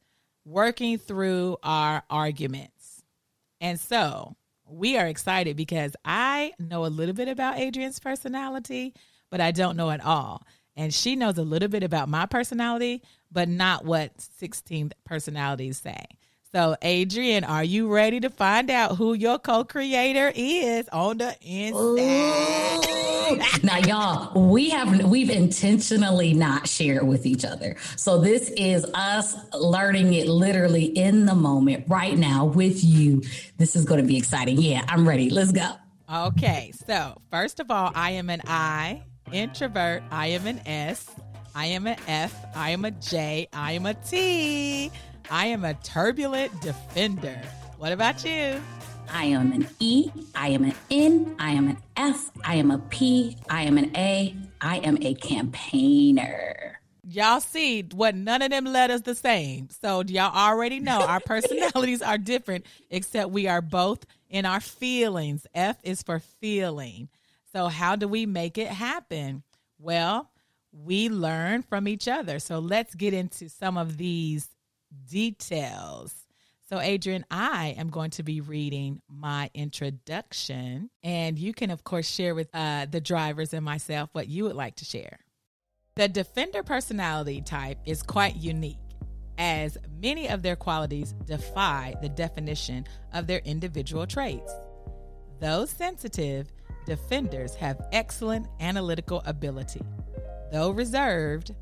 [0.46, 3.04] working through our arguments.
[3.60, 4.36] And so,
[4.68, 8.94] we are excited because I know a little bit about Adrian's personality,
[9.30, 10.44] but I don't know it all.
[10.78, 16.06] And she knows a little bit about my personality, but not what 16 personalities say.
[16.56, 22.80] So, Adrian, are you ready to find out who your co-creator is on the inside?
[23.62, 27.76] now, y'all, we have we've intentionally not shared with each other.
[27.98, 33.22] So this is us learning it literally in the moment right now with you.
[33.58, 34.58] This is going to be exciting.
[34.58, 35.30] Yeah, I'm ready.
[35.30, 35.74] Let's go.
[36.10, 36.72] Okay.
[36.88, 40.04] So, first of all, I am an I, introvert.
[40.10, 41.12] I am an S.
[41.54, 42.34] I am an F.
[42.56, 43.50] I am a J.
[43.52, 44.90] I am a T.
[45.30, 47.42] I am a turbulent defender.
[47.78, 48.62] What about you?
[49.12, 52.80] I am an E, I am an N, I am an F, I am a
[52.80, 56.80] P, I am an A, I am a campaigner.
[57.08, 59.70] Y'all see what none of them letters the same.
[59.70, 65.46] So y'all already know our personalities are different, except we are both in our feelings.
[65.54, 67.10] F is for feeling.
[67.54, 69.44] So how do we make it happen?
[69.80, 70.30] Well,
[70.72, 72.40] we learn from each other.
[72.40, 74.50] So let's get into some of these
[75.10, 76.14] details.
[76.68, 82.10] So, Adrian, I am going to be reading my introduction, and you can, of course,
[82.10, 85.20] share with uh, the drivers and myself what you would like to share.
[85.96, 88.80] The defender personality type is quite unique,
[89.38, 94.52] as many of their qualities defy the definition of their individual traits.
[95.40, 96.52] Though sensitive,
[96.88, 99.84] defenders have excellent analytical ability.
[100.52, 101.54] Though reserved,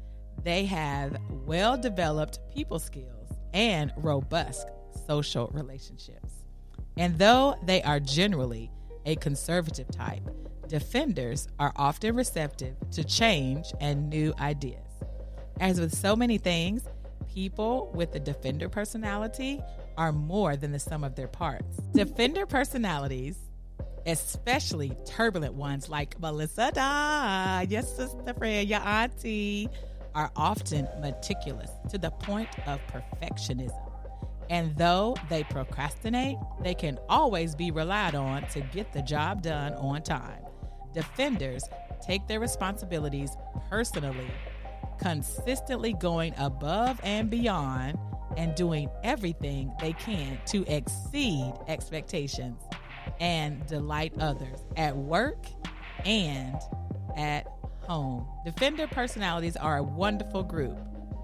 [0.43, 3.12] they have well developed people skills
[3.54, 4.68] and robust
[5.08, 6.34] social relationships.
[6.98, 8.72] And though they are generally
[9.06, 10.24] a conservative type,
[10.68, 14.80] defenders are often receptive to change and new ideas.
[15.60, 16.84] As with so many things,
[17.34, 19.62] people with the defender personality
[19.98, 21.78] are more than the sum of their parts.
[21.94, 23.38] Defender personalities,
[24.06, 29.70] especially turbulent ones like Melissa Da, yes, sister friend, your auntie,
[30.15, 33.89] are often meticulous to the point of perfectionism.
[34.49, 39.73] And though they procrastinate, they can always be relied on to get the job done
[39.73, 40.43] on time.
[40.93, 41.63] Defenders
[42.06, 43.32] take their responsibilities
[43.69, 44.30] personally,
[44.99, 47.97] consistently going above and beyond
[48.38, 52.62] and doing everything they can to exceed expectations
[53.19, 55.45] and delight others at work
[56.06, 56.56] and
[57.15, 57.47] at
[57.84, 58.28] home.
[58.46, 60.78] Defender personalities are a wonderful group,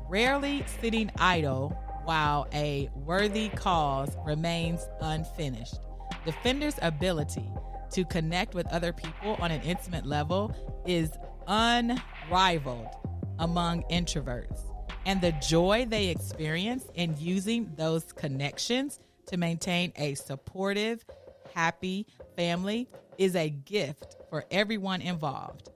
[0.07, 1.69] rarely sitting idle
[2.05, 5.79] while a worthy cause remains unfinished.
[6.25, 7.49] Defender's ability
[7.91, 10.53] to connect with other people on an intimate level
[10.85, 11.11] is
[11.47, 12.87] unrivaled
[13.39, 14.61] among introverts.
[15.05, 21.05] And the joy they experience in using those connections to maintain a supportive,
[21.53, 25.69] happy family is a gift for everyone involved.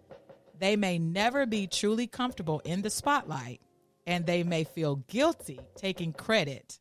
[0.64, 3.60] They may never be truly comfortable in the spotlight,
[4.08, 6.80] and they may feel guilty taking credit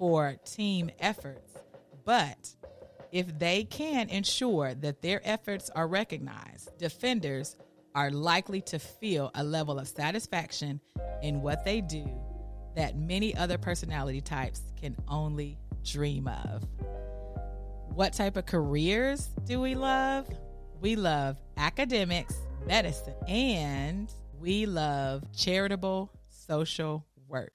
[0.00, 1.52] for team efforts.
[2.04, 2.52] But
[3.12, 7.54] if they can ensure that their efforts are recognized, defenders
[7.94, 10.80] are likely to feel a level of satisfaction
[11.22, 12.10] in what they do
[12.74, 16.64] that many other personality types can only dream of.
[17.94, 20.26] What type of careers do we love?
[20.80, 22.34] We love academics,
[22.66, 27.52] medicine, and we love charitable social work.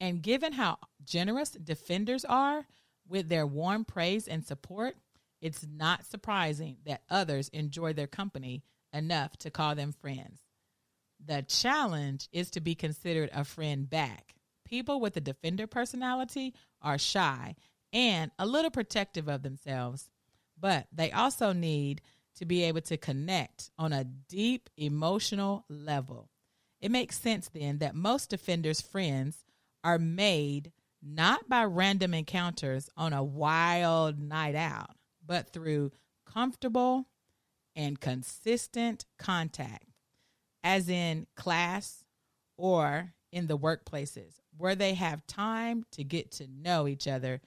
[0.00, 2.66] And given how generous defenders are
[3.08, 4.96] with their warm praise and support,
[5.40, 10.40] it's not surprising that others enjoy their company enough to call them friends.
[11.24, 14.34] The challenge is to be considered a friend back.
[14.64, 17.54] People with a defender personality are shy
[17.92, 20.10] and a little protective of themselves,
[20.58, 22.00] but they also need
[22.36, 26.30] to be able to connect on a deep emotional level.
[26.80, 29.44] It makes sense then that most defenders' friends
[29.82, 35.92] are made not by random encounters on a wild night out, but through
[36.26, 37.06] comfortable
[37.76, 39.86] and consistent contact,
[40.62, 42.04] as in class
[42.56, 47.40] or in the workplaces, where they have time to get to know each other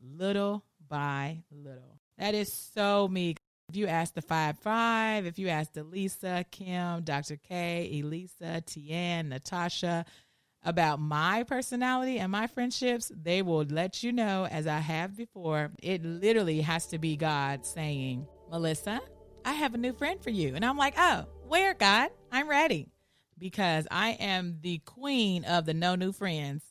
[0.00, 1.98] little by little.
[2.18, 3.36] That is so me.
[3.72, 7.38] If you ask the five five, if you ask Elisa, Kim, Dr.
[7.38, 10.04] K, Elisa, Tian, Natasha
[10.62, 15.70] about my personality and my friendships, they will let you know, as I have before,
[15.82, 19.00] it literally has to be God saying, Melissa,
[19.42, 20.54] I have a new friend for you.
[20.54, 22.10] And I'm like, oh, where, God?
[22.30, 22.88] I'm ready.
[23.38, 26.62] Because I am the queen of the no new friends.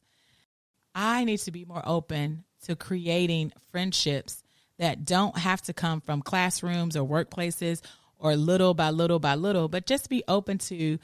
[0.94, 4.44] I need to be more open to creating friendships
[4.82, 7.82] that don't have to come from classrooms or workplaces
[8.18, 10.98] or little by little by little, but just be open to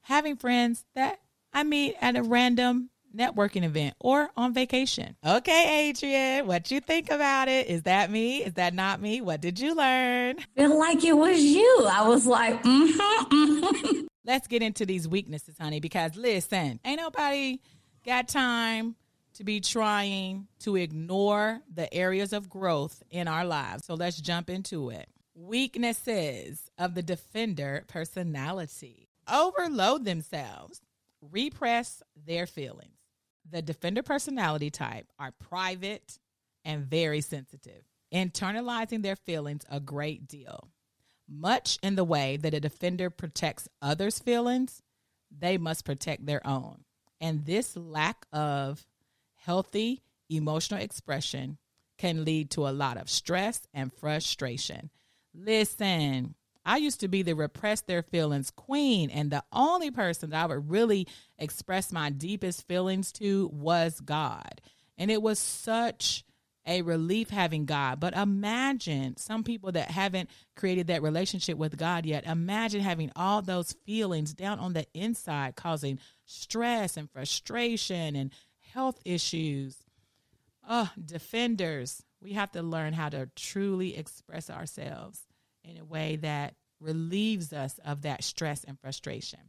[0.00, 1.20] having friends that
[1.52, 5.14] I meet at a random networking event or on vacation.
[5.24, 7.66] Okay, Adrian, what you think about it?
[7.66, 8.38] Is that me?
[8.38, 9.20] Is that not me?
[9.20, 10.36] What did you learn?
[10.56, 11.86] Feel like it was you.
[11.90, 14.06] I was like, mm-hmm, mm-hmm.
[14.24, 17.60] Let's get into these weaknesses, honey, because listen, ain't nobody
[18.06, 18.96] got time
[19.38, 23.84] to be trying to ignore the areas of growth in our lives.
[23.86, 25.08] So let's jump into it.
[25.36, 30.80] Weaknesses of the defender personality overload themselves,
[31.22, 32.98] repress their feelings.
[33.48, 36.18] The defender personality type are private
[36.64, 40.68] and very sensitive, internalizing their feelings a great deal.
[41.28, 44.82] Much in the way that a defender protects others' feelings,
[45.30, 46.80] they must protect their own.
[47.20, 48.84] And this lack of
[49.48, 51.56] healthy emotional expression
[51.96, 54.90] can lead to a lot of stress and frustration.
[55.34, 56.34] Listen,
[56.66, 60.46] I used to be the repress their feelings queen, and the only person that I
[60.46, 64.60] would really express my deepest feelings to was God.
[64.98, 66.24] And it was such
[66.66, 67.98] a relief having God.
[67.98, 72.26] But imagine some people that haven't created that relationship with God yet.
[72.26, 78.30] Imagine having all those feelings down on the inside causing stress and frustration and
[78.72, 79.76] health issues.
[80.68, 85.20] Oh, defenders, we have to learn how to truly express ourselves
[85.64, 89.40] in a way that relieves us of that stress and frustration.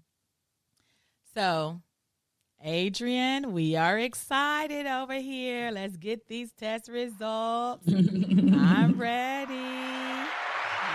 [1.33, 1.81] So,
[2.61, 5.71] Adrian, we are excited over here.
[5.71, 7.87] Let's get these test results.
[7.87, 9.53] I'm ready.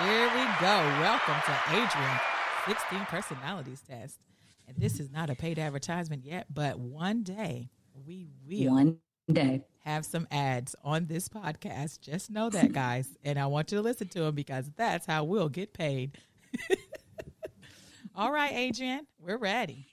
[0.01, 0.77] Here we go.
[1.01, 2.21] Welcome to Adrian
[2.67, 4.19] 16 personalities test.
[4.67, 7.71] And this is not a paid advertisement yet, but one day
[8.07, 8.99] we will One
[9.31, 9.65] day.
[9.85, 12.01] have some ads on this podcast.
[12.01, 13.09] Just know that, guys.
[13.25, 16.19] and I want you to listen to them because that's how we'll get paid.
[18.17, 19.87] All right, Adrian, we're ready.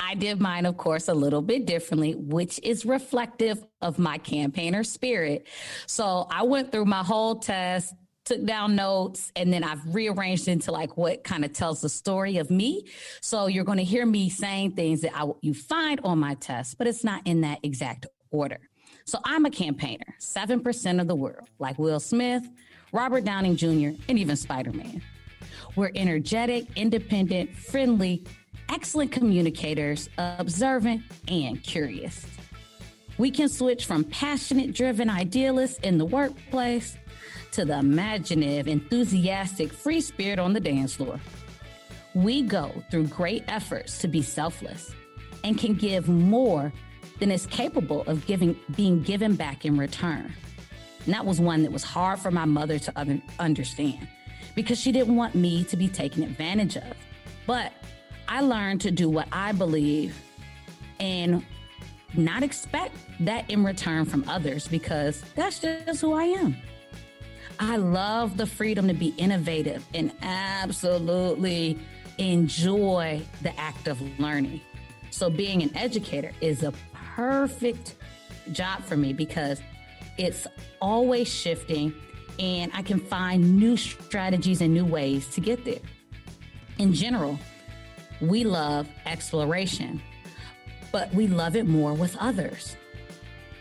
[0.00, 4.82] I did mine, of course, a little bit differently, which is reflective of my campaigner
[4.84, 5.46] spirit.
[5.86, 7.94] So I went through my whole test,
[8.24, 12.38] took down notes, and then I've rearranged into like what kind of tells the story
[12.38, 12.86] of me.
[13.20, 16.78] So you're going to hear me saying things that I, you find on my test,
[16.78, 18.60] but it's not in that exact order.
[19.04, 22.48] So I'm a campaigner, 7% of the world, like Will Smith,
[22.92, 25.02] Robert Downing Jr., and even Spider Man.
[25.74, 28.24] We're energetic, independent, friendly,
[28.68, 32.26] excellent communicators, observant, and curious.
[33.18, 36.96] We can switch from passionate, driven idealists in the workplace
[37.52, 41.20] to the imaginative, enthusiastic, free spirit on the dance floor.
[42.14, 44.94] We go through great efforts to be selfless
[45.44, 46.72] and can give more
[47.18, 50.32] than is capable of giving being given back in return.
[51.04, 52.92] And that was one that was hard for my mother to
[53.38, 54.08] understand
[54.54, 56.96] because she didn't want me to be taken advantage of.
[57.46, 57.72] But
[58.28, 60.16] I learned to do what I believe
[61.00, 61.44] and
[62.14, 66.56] not expect that in return from others because that's just who I am.
[67.64, 71.78] I love the freedom to be innovative and absolutely
[72.18, 74.60] enjoy the act of learning.
[75.10, 76.72] So, being an educator is a
[77.14, 77.94] perfect
[78.50, 79.60] job for me because
[80.18, 80.48] it's
[80.80, 81.94] always shifting
[82.40, 85.78] and I can find new strategies and new ways to get there.
[86.78, 87.38] In general,
[88.20, 90.02] we love exploration,
[90.90, 92.76] but we love it more with others.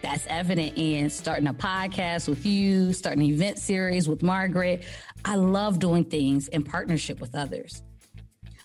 [0.01, 4.83] That's evident in starting a podcast with you, starting an event series with Margaret.
[5.25, 7.83] I love doing things in partnership with others.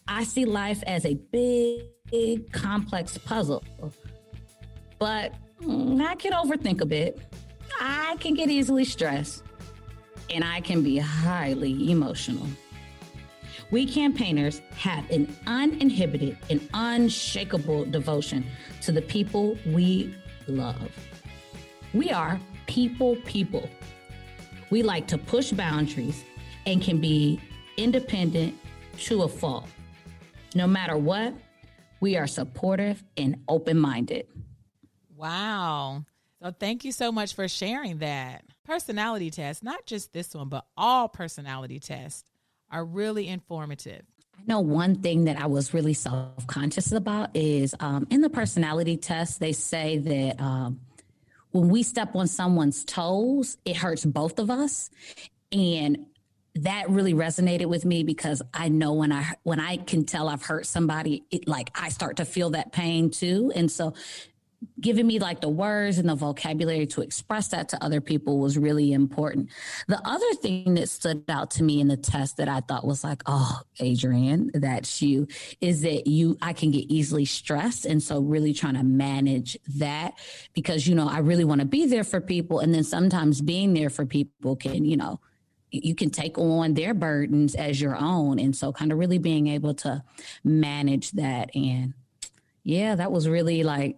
[0.09, 3.64] I see life as a big, big complex puzzle,
[4.99, 7.20] but mm, I can overthink a bit.
[7.80, 9.43] I can get easily stressed,
[10.30, 12.47] and I can be highly emotional.
[13.70, 18.47] We campaigners have an uninhibited and unshakable devotion
[18.82, 20.14] to the people we
[20.47, 20.91] love.
[21.97, 23.71] We are people, people.
[24.69, 26.23] We like to push boundaries
[26.67, 27.41] and can be
[27.79, 28.55] independent
[28.99, 29.67] to a fault.
[30.55, 31.33] No matter what,
[32.01, 34.27] we are supportive and open minded.
[35.17, 36.05] Wow.
[36.43, 38.45] So thank you so much for sharing that.
[38.67, 42.31] Personality tests, not just this one, but all personality tests
[42.71, 44.03] are really informative.
[44.39, 48.29] I know one thing that I was really self conscious about is um, in the
[48.29, 50.81] personality test, they say that um,
[51.57, 54.91] when we step on someone's toes, it hurts both of us.
[55.51, 56.07] And
[56.57, 60.43] that really resonated with me because I know when I when I can tell I've
[60.43, 63.53] hurt somebody, it like I start to feel that pain too.
[63.55, 63.95] And so
[64.81, 68.59] giving me like the words and the vocabulary to express that to other people was
[68.59, 69.51] really important.
[69.89, 73.03] The other thing that stood out to me in the test that I thought was
[73.03, 75.29] like, oh, Adrian, that's you,
[75.61, 77.85] is that you, I can get easily stressed.
[77.85, 80.15] And so really trying to manage that
[80.55, 82.61] because, you know, I really want to be there for people.
[82.61, 85.21] And then sometimes being there for people can, you know,
[85.71, 88.39] you can take on their burdens as your own.
[88.39, 90.03] And so kind of really being able to
[90.45, 91.51] manage that.
[91.55, 91.95] And
[92.63, 93.97] yeah, that was really like,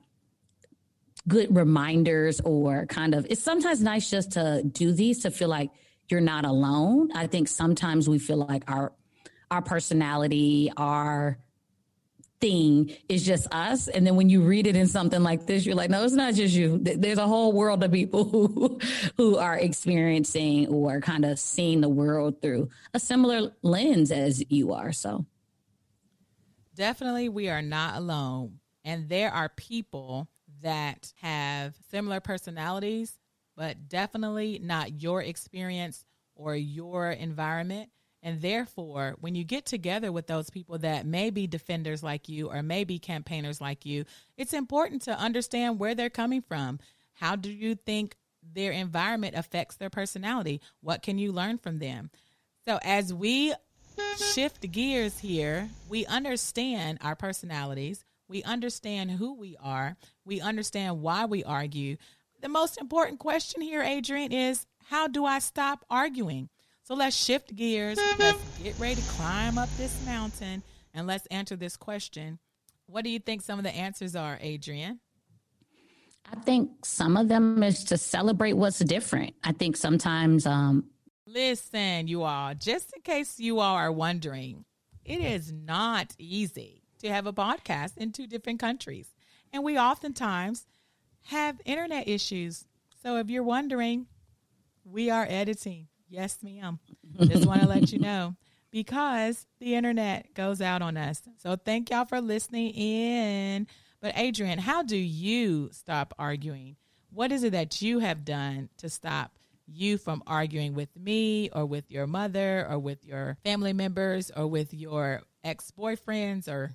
[1.29, 5.71] good reminders or kind of it's sometimes nice just to do these to feel like
[6.09, 7.11] you're not alone.
[7.15, 8.93] I think sometimes we feel like our
[9.51, 11.39] our personality, our
[12.41, 13.89] thing is just us.
[13.89, 16.35] And then when you read it in something like this, you're like, no, it's not
[16.35, 16.79] just you.
[16.79, 18.79] There's a whole world of people who,
[19.17, 24.73] who are experiencing or kind of seeing the world through a similar lens as you
[24.73, 24.93] are.
[24.93, 25.27] So
[26.75, 28.61] definitely we are not alone.
[28.85, 30.29] And there are people
[30.63, 33.19] that have similar personalities,
[33.57, 36.05] but definitely not your experience
[36.35, 37.91] or your environment.
[38.23, 42.51] And therefore, when you get together with those people that may be defenders like you
[42.51, 44.05] or maybe campaigners like you,
[44.37, 46.81] it's important to understand where they're coming from.
[47.13, 48.17] How do you think
[48.55, 50.61] their environment affects their personality.
[50.81, 52.11] What can you learn from them?
[52.67, 53.55] So as we
[54.17, 61.25] shift gears here, we understand our personalities, we understand who we are, we understand why
[61.25, 61.97] we argue.
[62.41, 66.49] The most important question here, Adrian, is how do I stop arguing?
[66.85, 67.99] So let's shift gears.
[68.19, 70.63] Let's get ready to climb up this mountain
[70.95, 72.39] and let's answer this question.
[72.87, 75.01] What do you think some of the answers are, Adrian?
[76.31, 79.35] I think some of them is to celebrate what's different.
[79.43, 80.85] I think sometimes um,
[81.27, 84.65] Listen, you all, just in case you all are wondering,
[85.05, 89.15] it is not easy to have a podcast in two different countries.
[89.53, 90.67] And we oftentimes
[91.27, 92.65] have internet issues.
[93.03, 94.07] So if you're wondering,
[94.85, 95.89] we are editing.
[96.09, 96.79] Yes, ma'am.
[97.21, 98.35] Just want to let you know
[98.71, 101.23] because the internet goes out on us.
[101.43, 103.67] So thank y'all for listening in.
[104.01, 106.77] But Adrian, how do you stop arguing?
[107.11, 111.67] What is it that you have done to stop you from arguing with me or
[111.67, 116.71] with your mother or with your family members or with your ex boyfriends or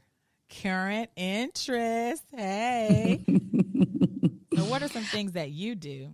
[0.62, 2.24] current interest.
[2.36, 3.24] Hey.
[4.56, 6.14] so, what are some things that you do?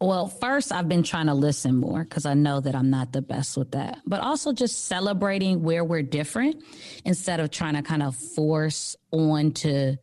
[0.00, 3.22] Well, first, I've been trying to listen more because I know that I'm not the
[3.22, 6.62] best with that, but also just celebrating where we're different
[7.04, 9.96] instead of trying to kind of force on to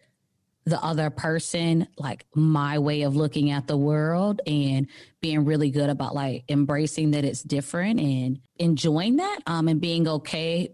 [0.65, 4.87] the other person, like my way of looking at the world and
[5.21, 10.07] being really good about like embracing that it's different and enjoying that um, and being
[10.07, 10.73] okay.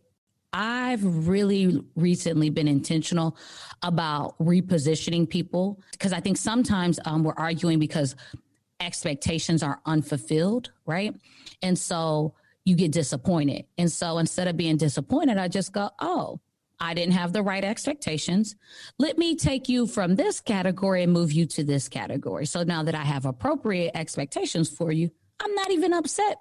[0.51, 3.37] I've really recently been intentional
[3.83, 8.15] about repositioning people because I think sometimes um, we're arguing because
[8.79, 11.15] expectations are unfulfilled, right?
[11.61, 12.33] And so
[12.65, 13.65] you get disappointed.
[13.77, 16.39] And so instead of being disappointed, I just go, oh,
[16.79, 18.55] I didn't have the right expectations.
[18.97, 22.45] Let me take you from this category and move you to this category.
[22.45, 26.37] So now that I have appropriate expectations for you, I'm not even upset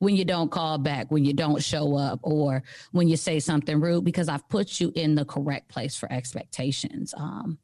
[0.00, 3.80] when you don't call back, when you don't show up, or when you say something
[3.80, 7.14] rude because I've put you in the correct place for expectations.
[7.16, 7.58] Um,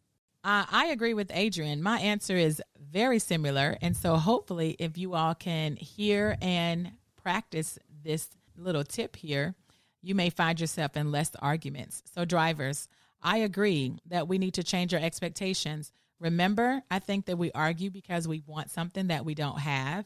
[0.45, 1.82] uh, I agree with Adrian.
[1.82, 3.76] My answer is very similar.
[3.80, 9.55] And so hopefully, if you all can hear and practice this little tip here,
[10.03, 12.03] you may find yourself in less arguments.
[12.14, 12.87] So, drivers,
[13.22, 15.91] I agree that we need to change our expectations.
[16.20, 20.05] Remember, I think that we argue because we want something that we don't have.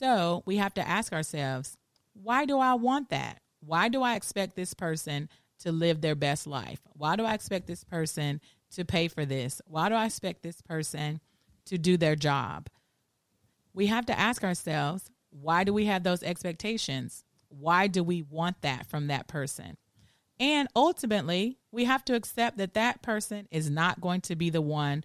[0.00, 1.76] So, we have to ask ourselves,
[2.14, 3.42] why do I want that?
[3.60, 5.28] Why do I expect this person
[5.58, 6.80] to live their best life?
[6.94, 8.40] Why do I expect this person
[8.70, 9.60] to pay for this?
[9.66, 11.20] Why do I expect this person
[11.66, 12.68] to do their job?
[13.74, 17.22] We have to ask ourselves, why do we have those expectations?
[17.50, 19.76] Why do we want that from that person?
[20.38, 24.62] And ultimately, we have to accept that that person is not going to be the
[24.62, 25.04] one.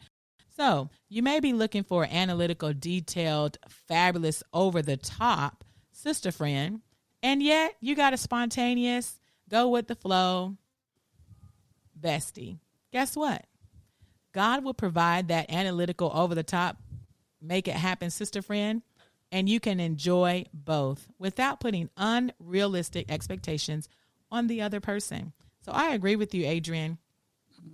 [0.56, 6.82] So, you may be looking for analytical, detailed, fabulous, over the top sister friend,
[7.22, 10.56] and yet you got a spontaneous, go with the flow
[12.00, 12.60] bestie.
[12.92, 13.46] Guess what?
[14.32, 16.78] God will provide that analytical, over the top,
[17.42, 18.82] make it happen sister friend
[19.32, 23.90] and you can enjoy both without putting unrealistic expectations
[24.32, 25.34] on the other person.
[25.62, 26.98] So I agree with you, Adrian.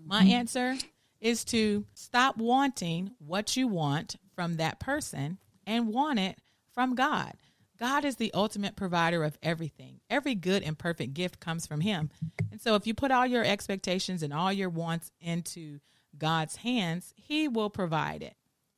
[0.06, 0.32] My mm-hmm.
[0.32, 0.78] answer
[1.22, 6.38] is to stop wanting what you want from that person and want it
[6.74, 7.34] from God.
[7.80, 10.02] God is the ultimate provider of everything.
[10.10, 12.12] Every good and perfect gift comes from Him.
[12.52, 15.80] And so, if you put all your expectations and all your wants into
[16.16, 18.36] God's hands, He will provide it.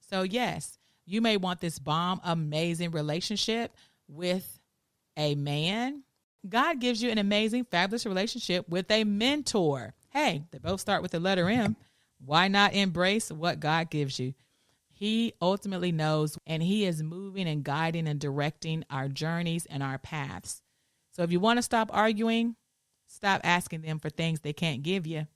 [0.10, 3.76] So, yes, you may want this bomb, amazing relationship
[4.08, 4.60] with
[5.18, 6.04] a man.
[6.48, 9.94] God gives you an amazing, fabulous relationship with a mentor.
[10.12, 11.76] Hey, they both start with the letter M.
[12.26, 14.34] Why not embrace what God gives you?
[14.90, 19.98] He ultimately knows, and He is moving and guiding and directing our journeys and our
[19.98, 20.62] paths.
[21.12, 22.56] So if you want to stop arguing,
[23.08, 25.28] stop asking them for things they can't give you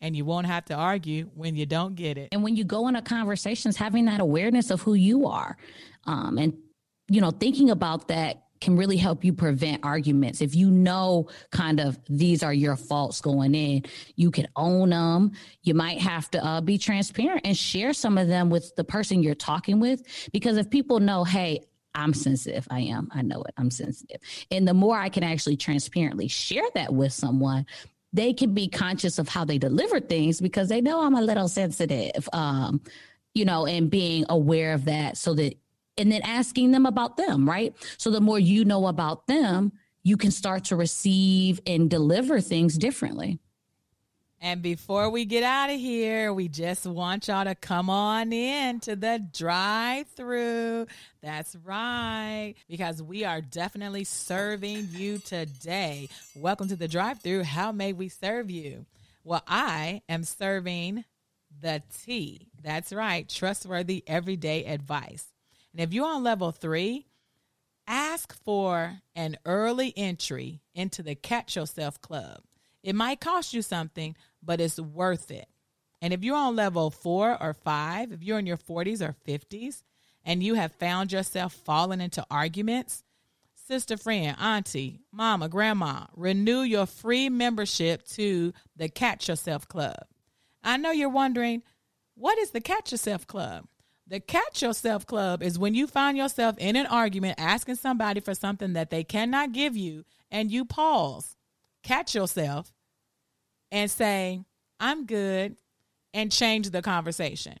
[0.00, 2.28] and you won't have to argue when you don't get it.
[2.32, 5.56] And when you go into conversations, having that awareness of who you are,
[6.04, 6.56] um, and
[7.08, 10.40] you know, thinking about that can really help you prevent arguments.
[10.40, 13.84] If you know kind of these are your faults going in,
[14.16, 15.32] you can own them.
[15.62, 19.22] You might have to uh, be transparent and share some of them with the person
[19.22, 20.02] you're talking with.
[20.32, 21.60] Because if people know, hey,
[21.94, 22.68] I'm sensitive.
[22.70, 23.08] I am.
[23.12, 23.54] I know it.
[23.56, 24.20] I'm sensitive.
[24.50, 27.66] And the more I can actually transparently share that with someone,
[28.12, 31.48] they can be conscious of how they deliver things because they know I'm a little
[31.48, 32.80] sensitive, um,
[33.34, 35.56] you know, and being aware of that so that,
[36.00, 37.74] and then asking them about them, right?
[37.98, 39.72] So the more you know about them,
[40.02, 43.38] you can start to receive and deliver things differently.
[44.42, 48.80] And before we get out of here, we just want y'all to come on in
[48.80, 50.86] to the drive through.
[51.20, 56.08] That's right, because we are definitely serving you today.
[56.34, 57.42] Welcome to the drive through.
[57.42, 58.86] How may we serve you?
[59.24, 61.04] Well, I am serving
[61.60, 62.48] the tea.
[62.62, 65.26] That's right, trustworthy everyday advice.
[65.72, 67.06] And if you're on level three,
[67.86, 72.42] ask for an early entry into the Catch Yourself Club.
[72.82, 75.48] It might cost you something, but it's worth it.
[76.02, 79.82] And if you're on level four or five, if you're in your 40s or 50s,
[80.24, 83.04] and you have found yourself falling into arguments,
[83.66, 90.06] sister, friend, auntie, mama, grandma, renew your free membership to the Catch Yourself Club.
[90.62, 91.62] I know you're wondering,
[92.14, 93.66] what is the Catch Yourself Club?
[94.10, 98.34] The Catch Yourself Club is when you find yourself in an argument asking somebody for
[98.34, 101.36] something that they cannot give you, and you pause,
[101.84, 102.72] catch yourself,
[103.70, 104.40] and say,
[104.80, 105.54] I'm good,
[106.12, 107.54] and change the conversation.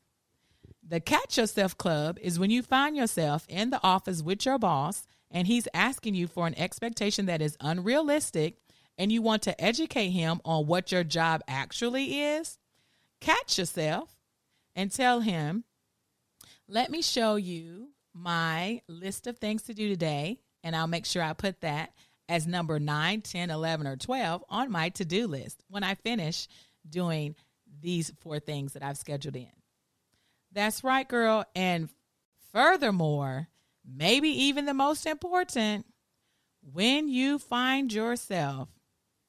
[0.84, 5.06] The Catch Yourself Club is when you find yourself in the office with your boss
[5.30, 8.56] and he's asking you for an expectation that is unrealistic
[8.98, 12.58] and you want to educate him on what your job actually is.
[13.20, 14.16] Catch yourself
[14.74, 15.62] and tell him,
[16.72, 20.38] Let me show you my list of things to do today.
[20.62, 21.92] And I'll make sure I put that
[22.28, 26.46] as number 9, 10, 11, or 12 on my to do list when I finish
[26.88, 27.34] doing
[27.80, 29.50] these four things that I've scheduled in.
[30.52, 31.44] That's right, girl.
[31.56, 31.88] And
[32.52, 33.48] furthermore,
[33.84, 35.86] maybe even the most important,
[36.62, 38.68] when you find yourself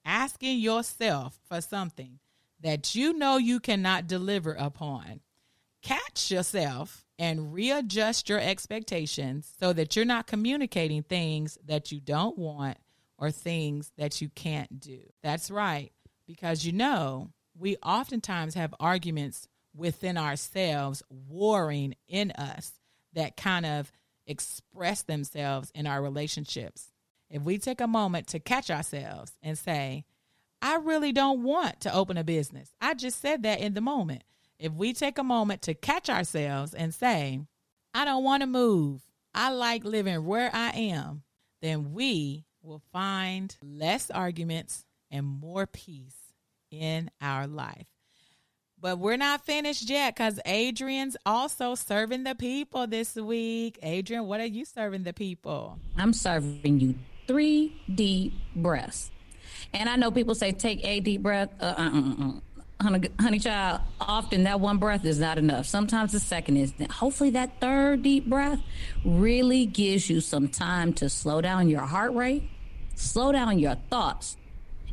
[0.05, 2.19] asking yourself for something
[2.59, 5.21] that you know you cannot deliver upon,
[5.81, 12.35] catch yourself and readjust your expectations so that you're not communicating things that you don't
[12.35, 12.79] want
[13.19, 14.99] or things that you can't do.
[15.21, 15.91] That's right,
[16.25, 22.71] because you know, we oftentimes have arguments within ourselves, warring in us,
[23.13, 23.91] that kind of
[24.25, 26.87] express themselves in our relationships.
[27.29, 30.05] If we take a moment to catch ourselves and say,
[30.59, 32.73] I really don't want to open a business.
[32.81, 34.23] I just said that in the moment.
[34.61, 37.39] If we take a moment to catch ourselves and say,
[37.95, 39.01] I don't want to move,
[39.33, 41.23] I like living where I am,
[41.63, 46.35] then we will find less arguments and more peace
[46.69, 47.87] in our life.
[48.79, 53.79] But we're not finished yet because Adrian's also serving the people this week.
[53.81, 55.79] Adrian, what are you serving the people?
[55.97, 56.93] I'm serving you
[57.25, 59.09] three deep breaths.
[59.73, 61.49] And I know people say take a deep breath.
[61.59, 62.31] Uh, uh, uh, uh
[62.81, 65.65] honey, honey child, often that one breath is not enough.
[65.65, 66.73] Sometimes the second is.
[66.89, 68.59] Hopefully, that third deep breath
[69.05, 72.43] really gives you some time to slow down your heart rate,
[72.95, 74.37] slow down your thoughts,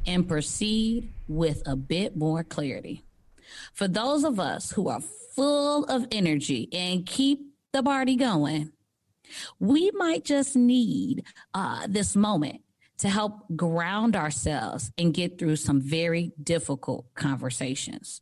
[0.07, 3.05] and proceed with a bit more clarity.
[3.75, 5.01] For those of us who are
[5.35, 7.41] full of energy and keep
[7.73, 8.73] the party going,
[9.59, 11.25] we might just need
[11.55, 12.63] uh, this moment
[12.99, 18.21] to help ground ourselves and get through some very difficult conversations.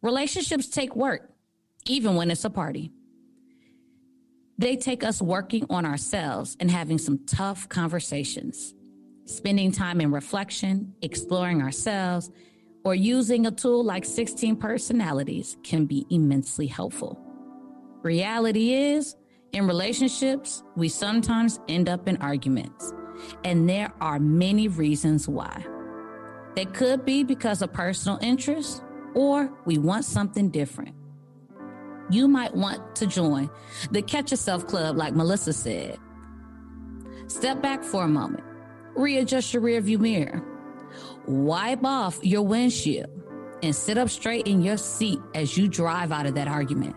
[0.00, 1.30] Relationships take work,
[1.86, 2.92] even when it's a party.
[4.58, 8.74] They take us working on ourselves and having some tough conversations,
[9.24, 12.30] spending time in reflection, exploring ourselves,
[12.84, 17.20] or using a tool like 16 personalities can be immensely helpful.
[18.02, 19.16] Reality is,
[19.52, 22.92] in relationships, we sometimes end up in arguments
[23.44, 25.64] and there are many reasons why.
[26.54, 28.82] They could be because of personal interest,
[29.14, 30.94] or we want something different.
[32.10, 33.48] You might want to join
[33.90, 35.98] the Catch Yourself Club, like Melissa said.
[37.26, 38.44] Step back for a moment,
[38.94, 40.42] readjust your rearview mirror,
[41.26, 43.08] wipe off your windshield,
[43.62, 46.96] and sit up straight in your seat as you drive out of that argument.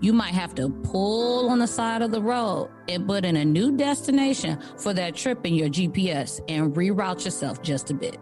[0.00, 3.44] You might have to pull on the side of the road and put in a
[3.44, 8.18] new destination for that trip in your GPS and reroute yourself just a bit.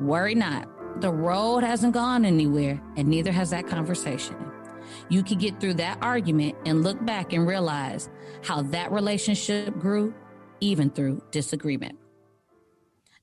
[0.00, 0.68] Worry not.
[1.00, 4.36] The road hasn't gone anywhere, and neither has that conversation.
[5.08, 8.08] You can get through that argument and look back and realize
[8.42, 10.14] how that relationship grew,
[10.60, 11.98] even through disagreement.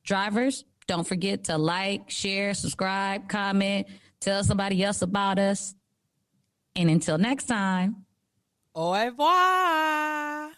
[0.03, 3.88] Drivers, don't forget to like, share, subscribe, comment,
[4.19, 5.75] tell somebody else about us.
[6.76, 8.05] And until next time,
[8.73, 10.51] au revoir.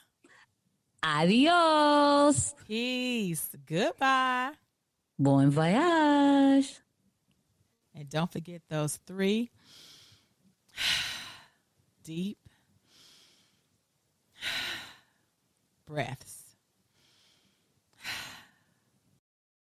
[1.03, 2.55] Adios.
[2.67, 3.49] Peace.
[3.65, 4.51] Goodbye.
[5.19, 6.79] Bon voyage.
[7.95, 9.51] And don't forget those three
[12.03, 12.37] deep
[15.85, 16.36] breaths.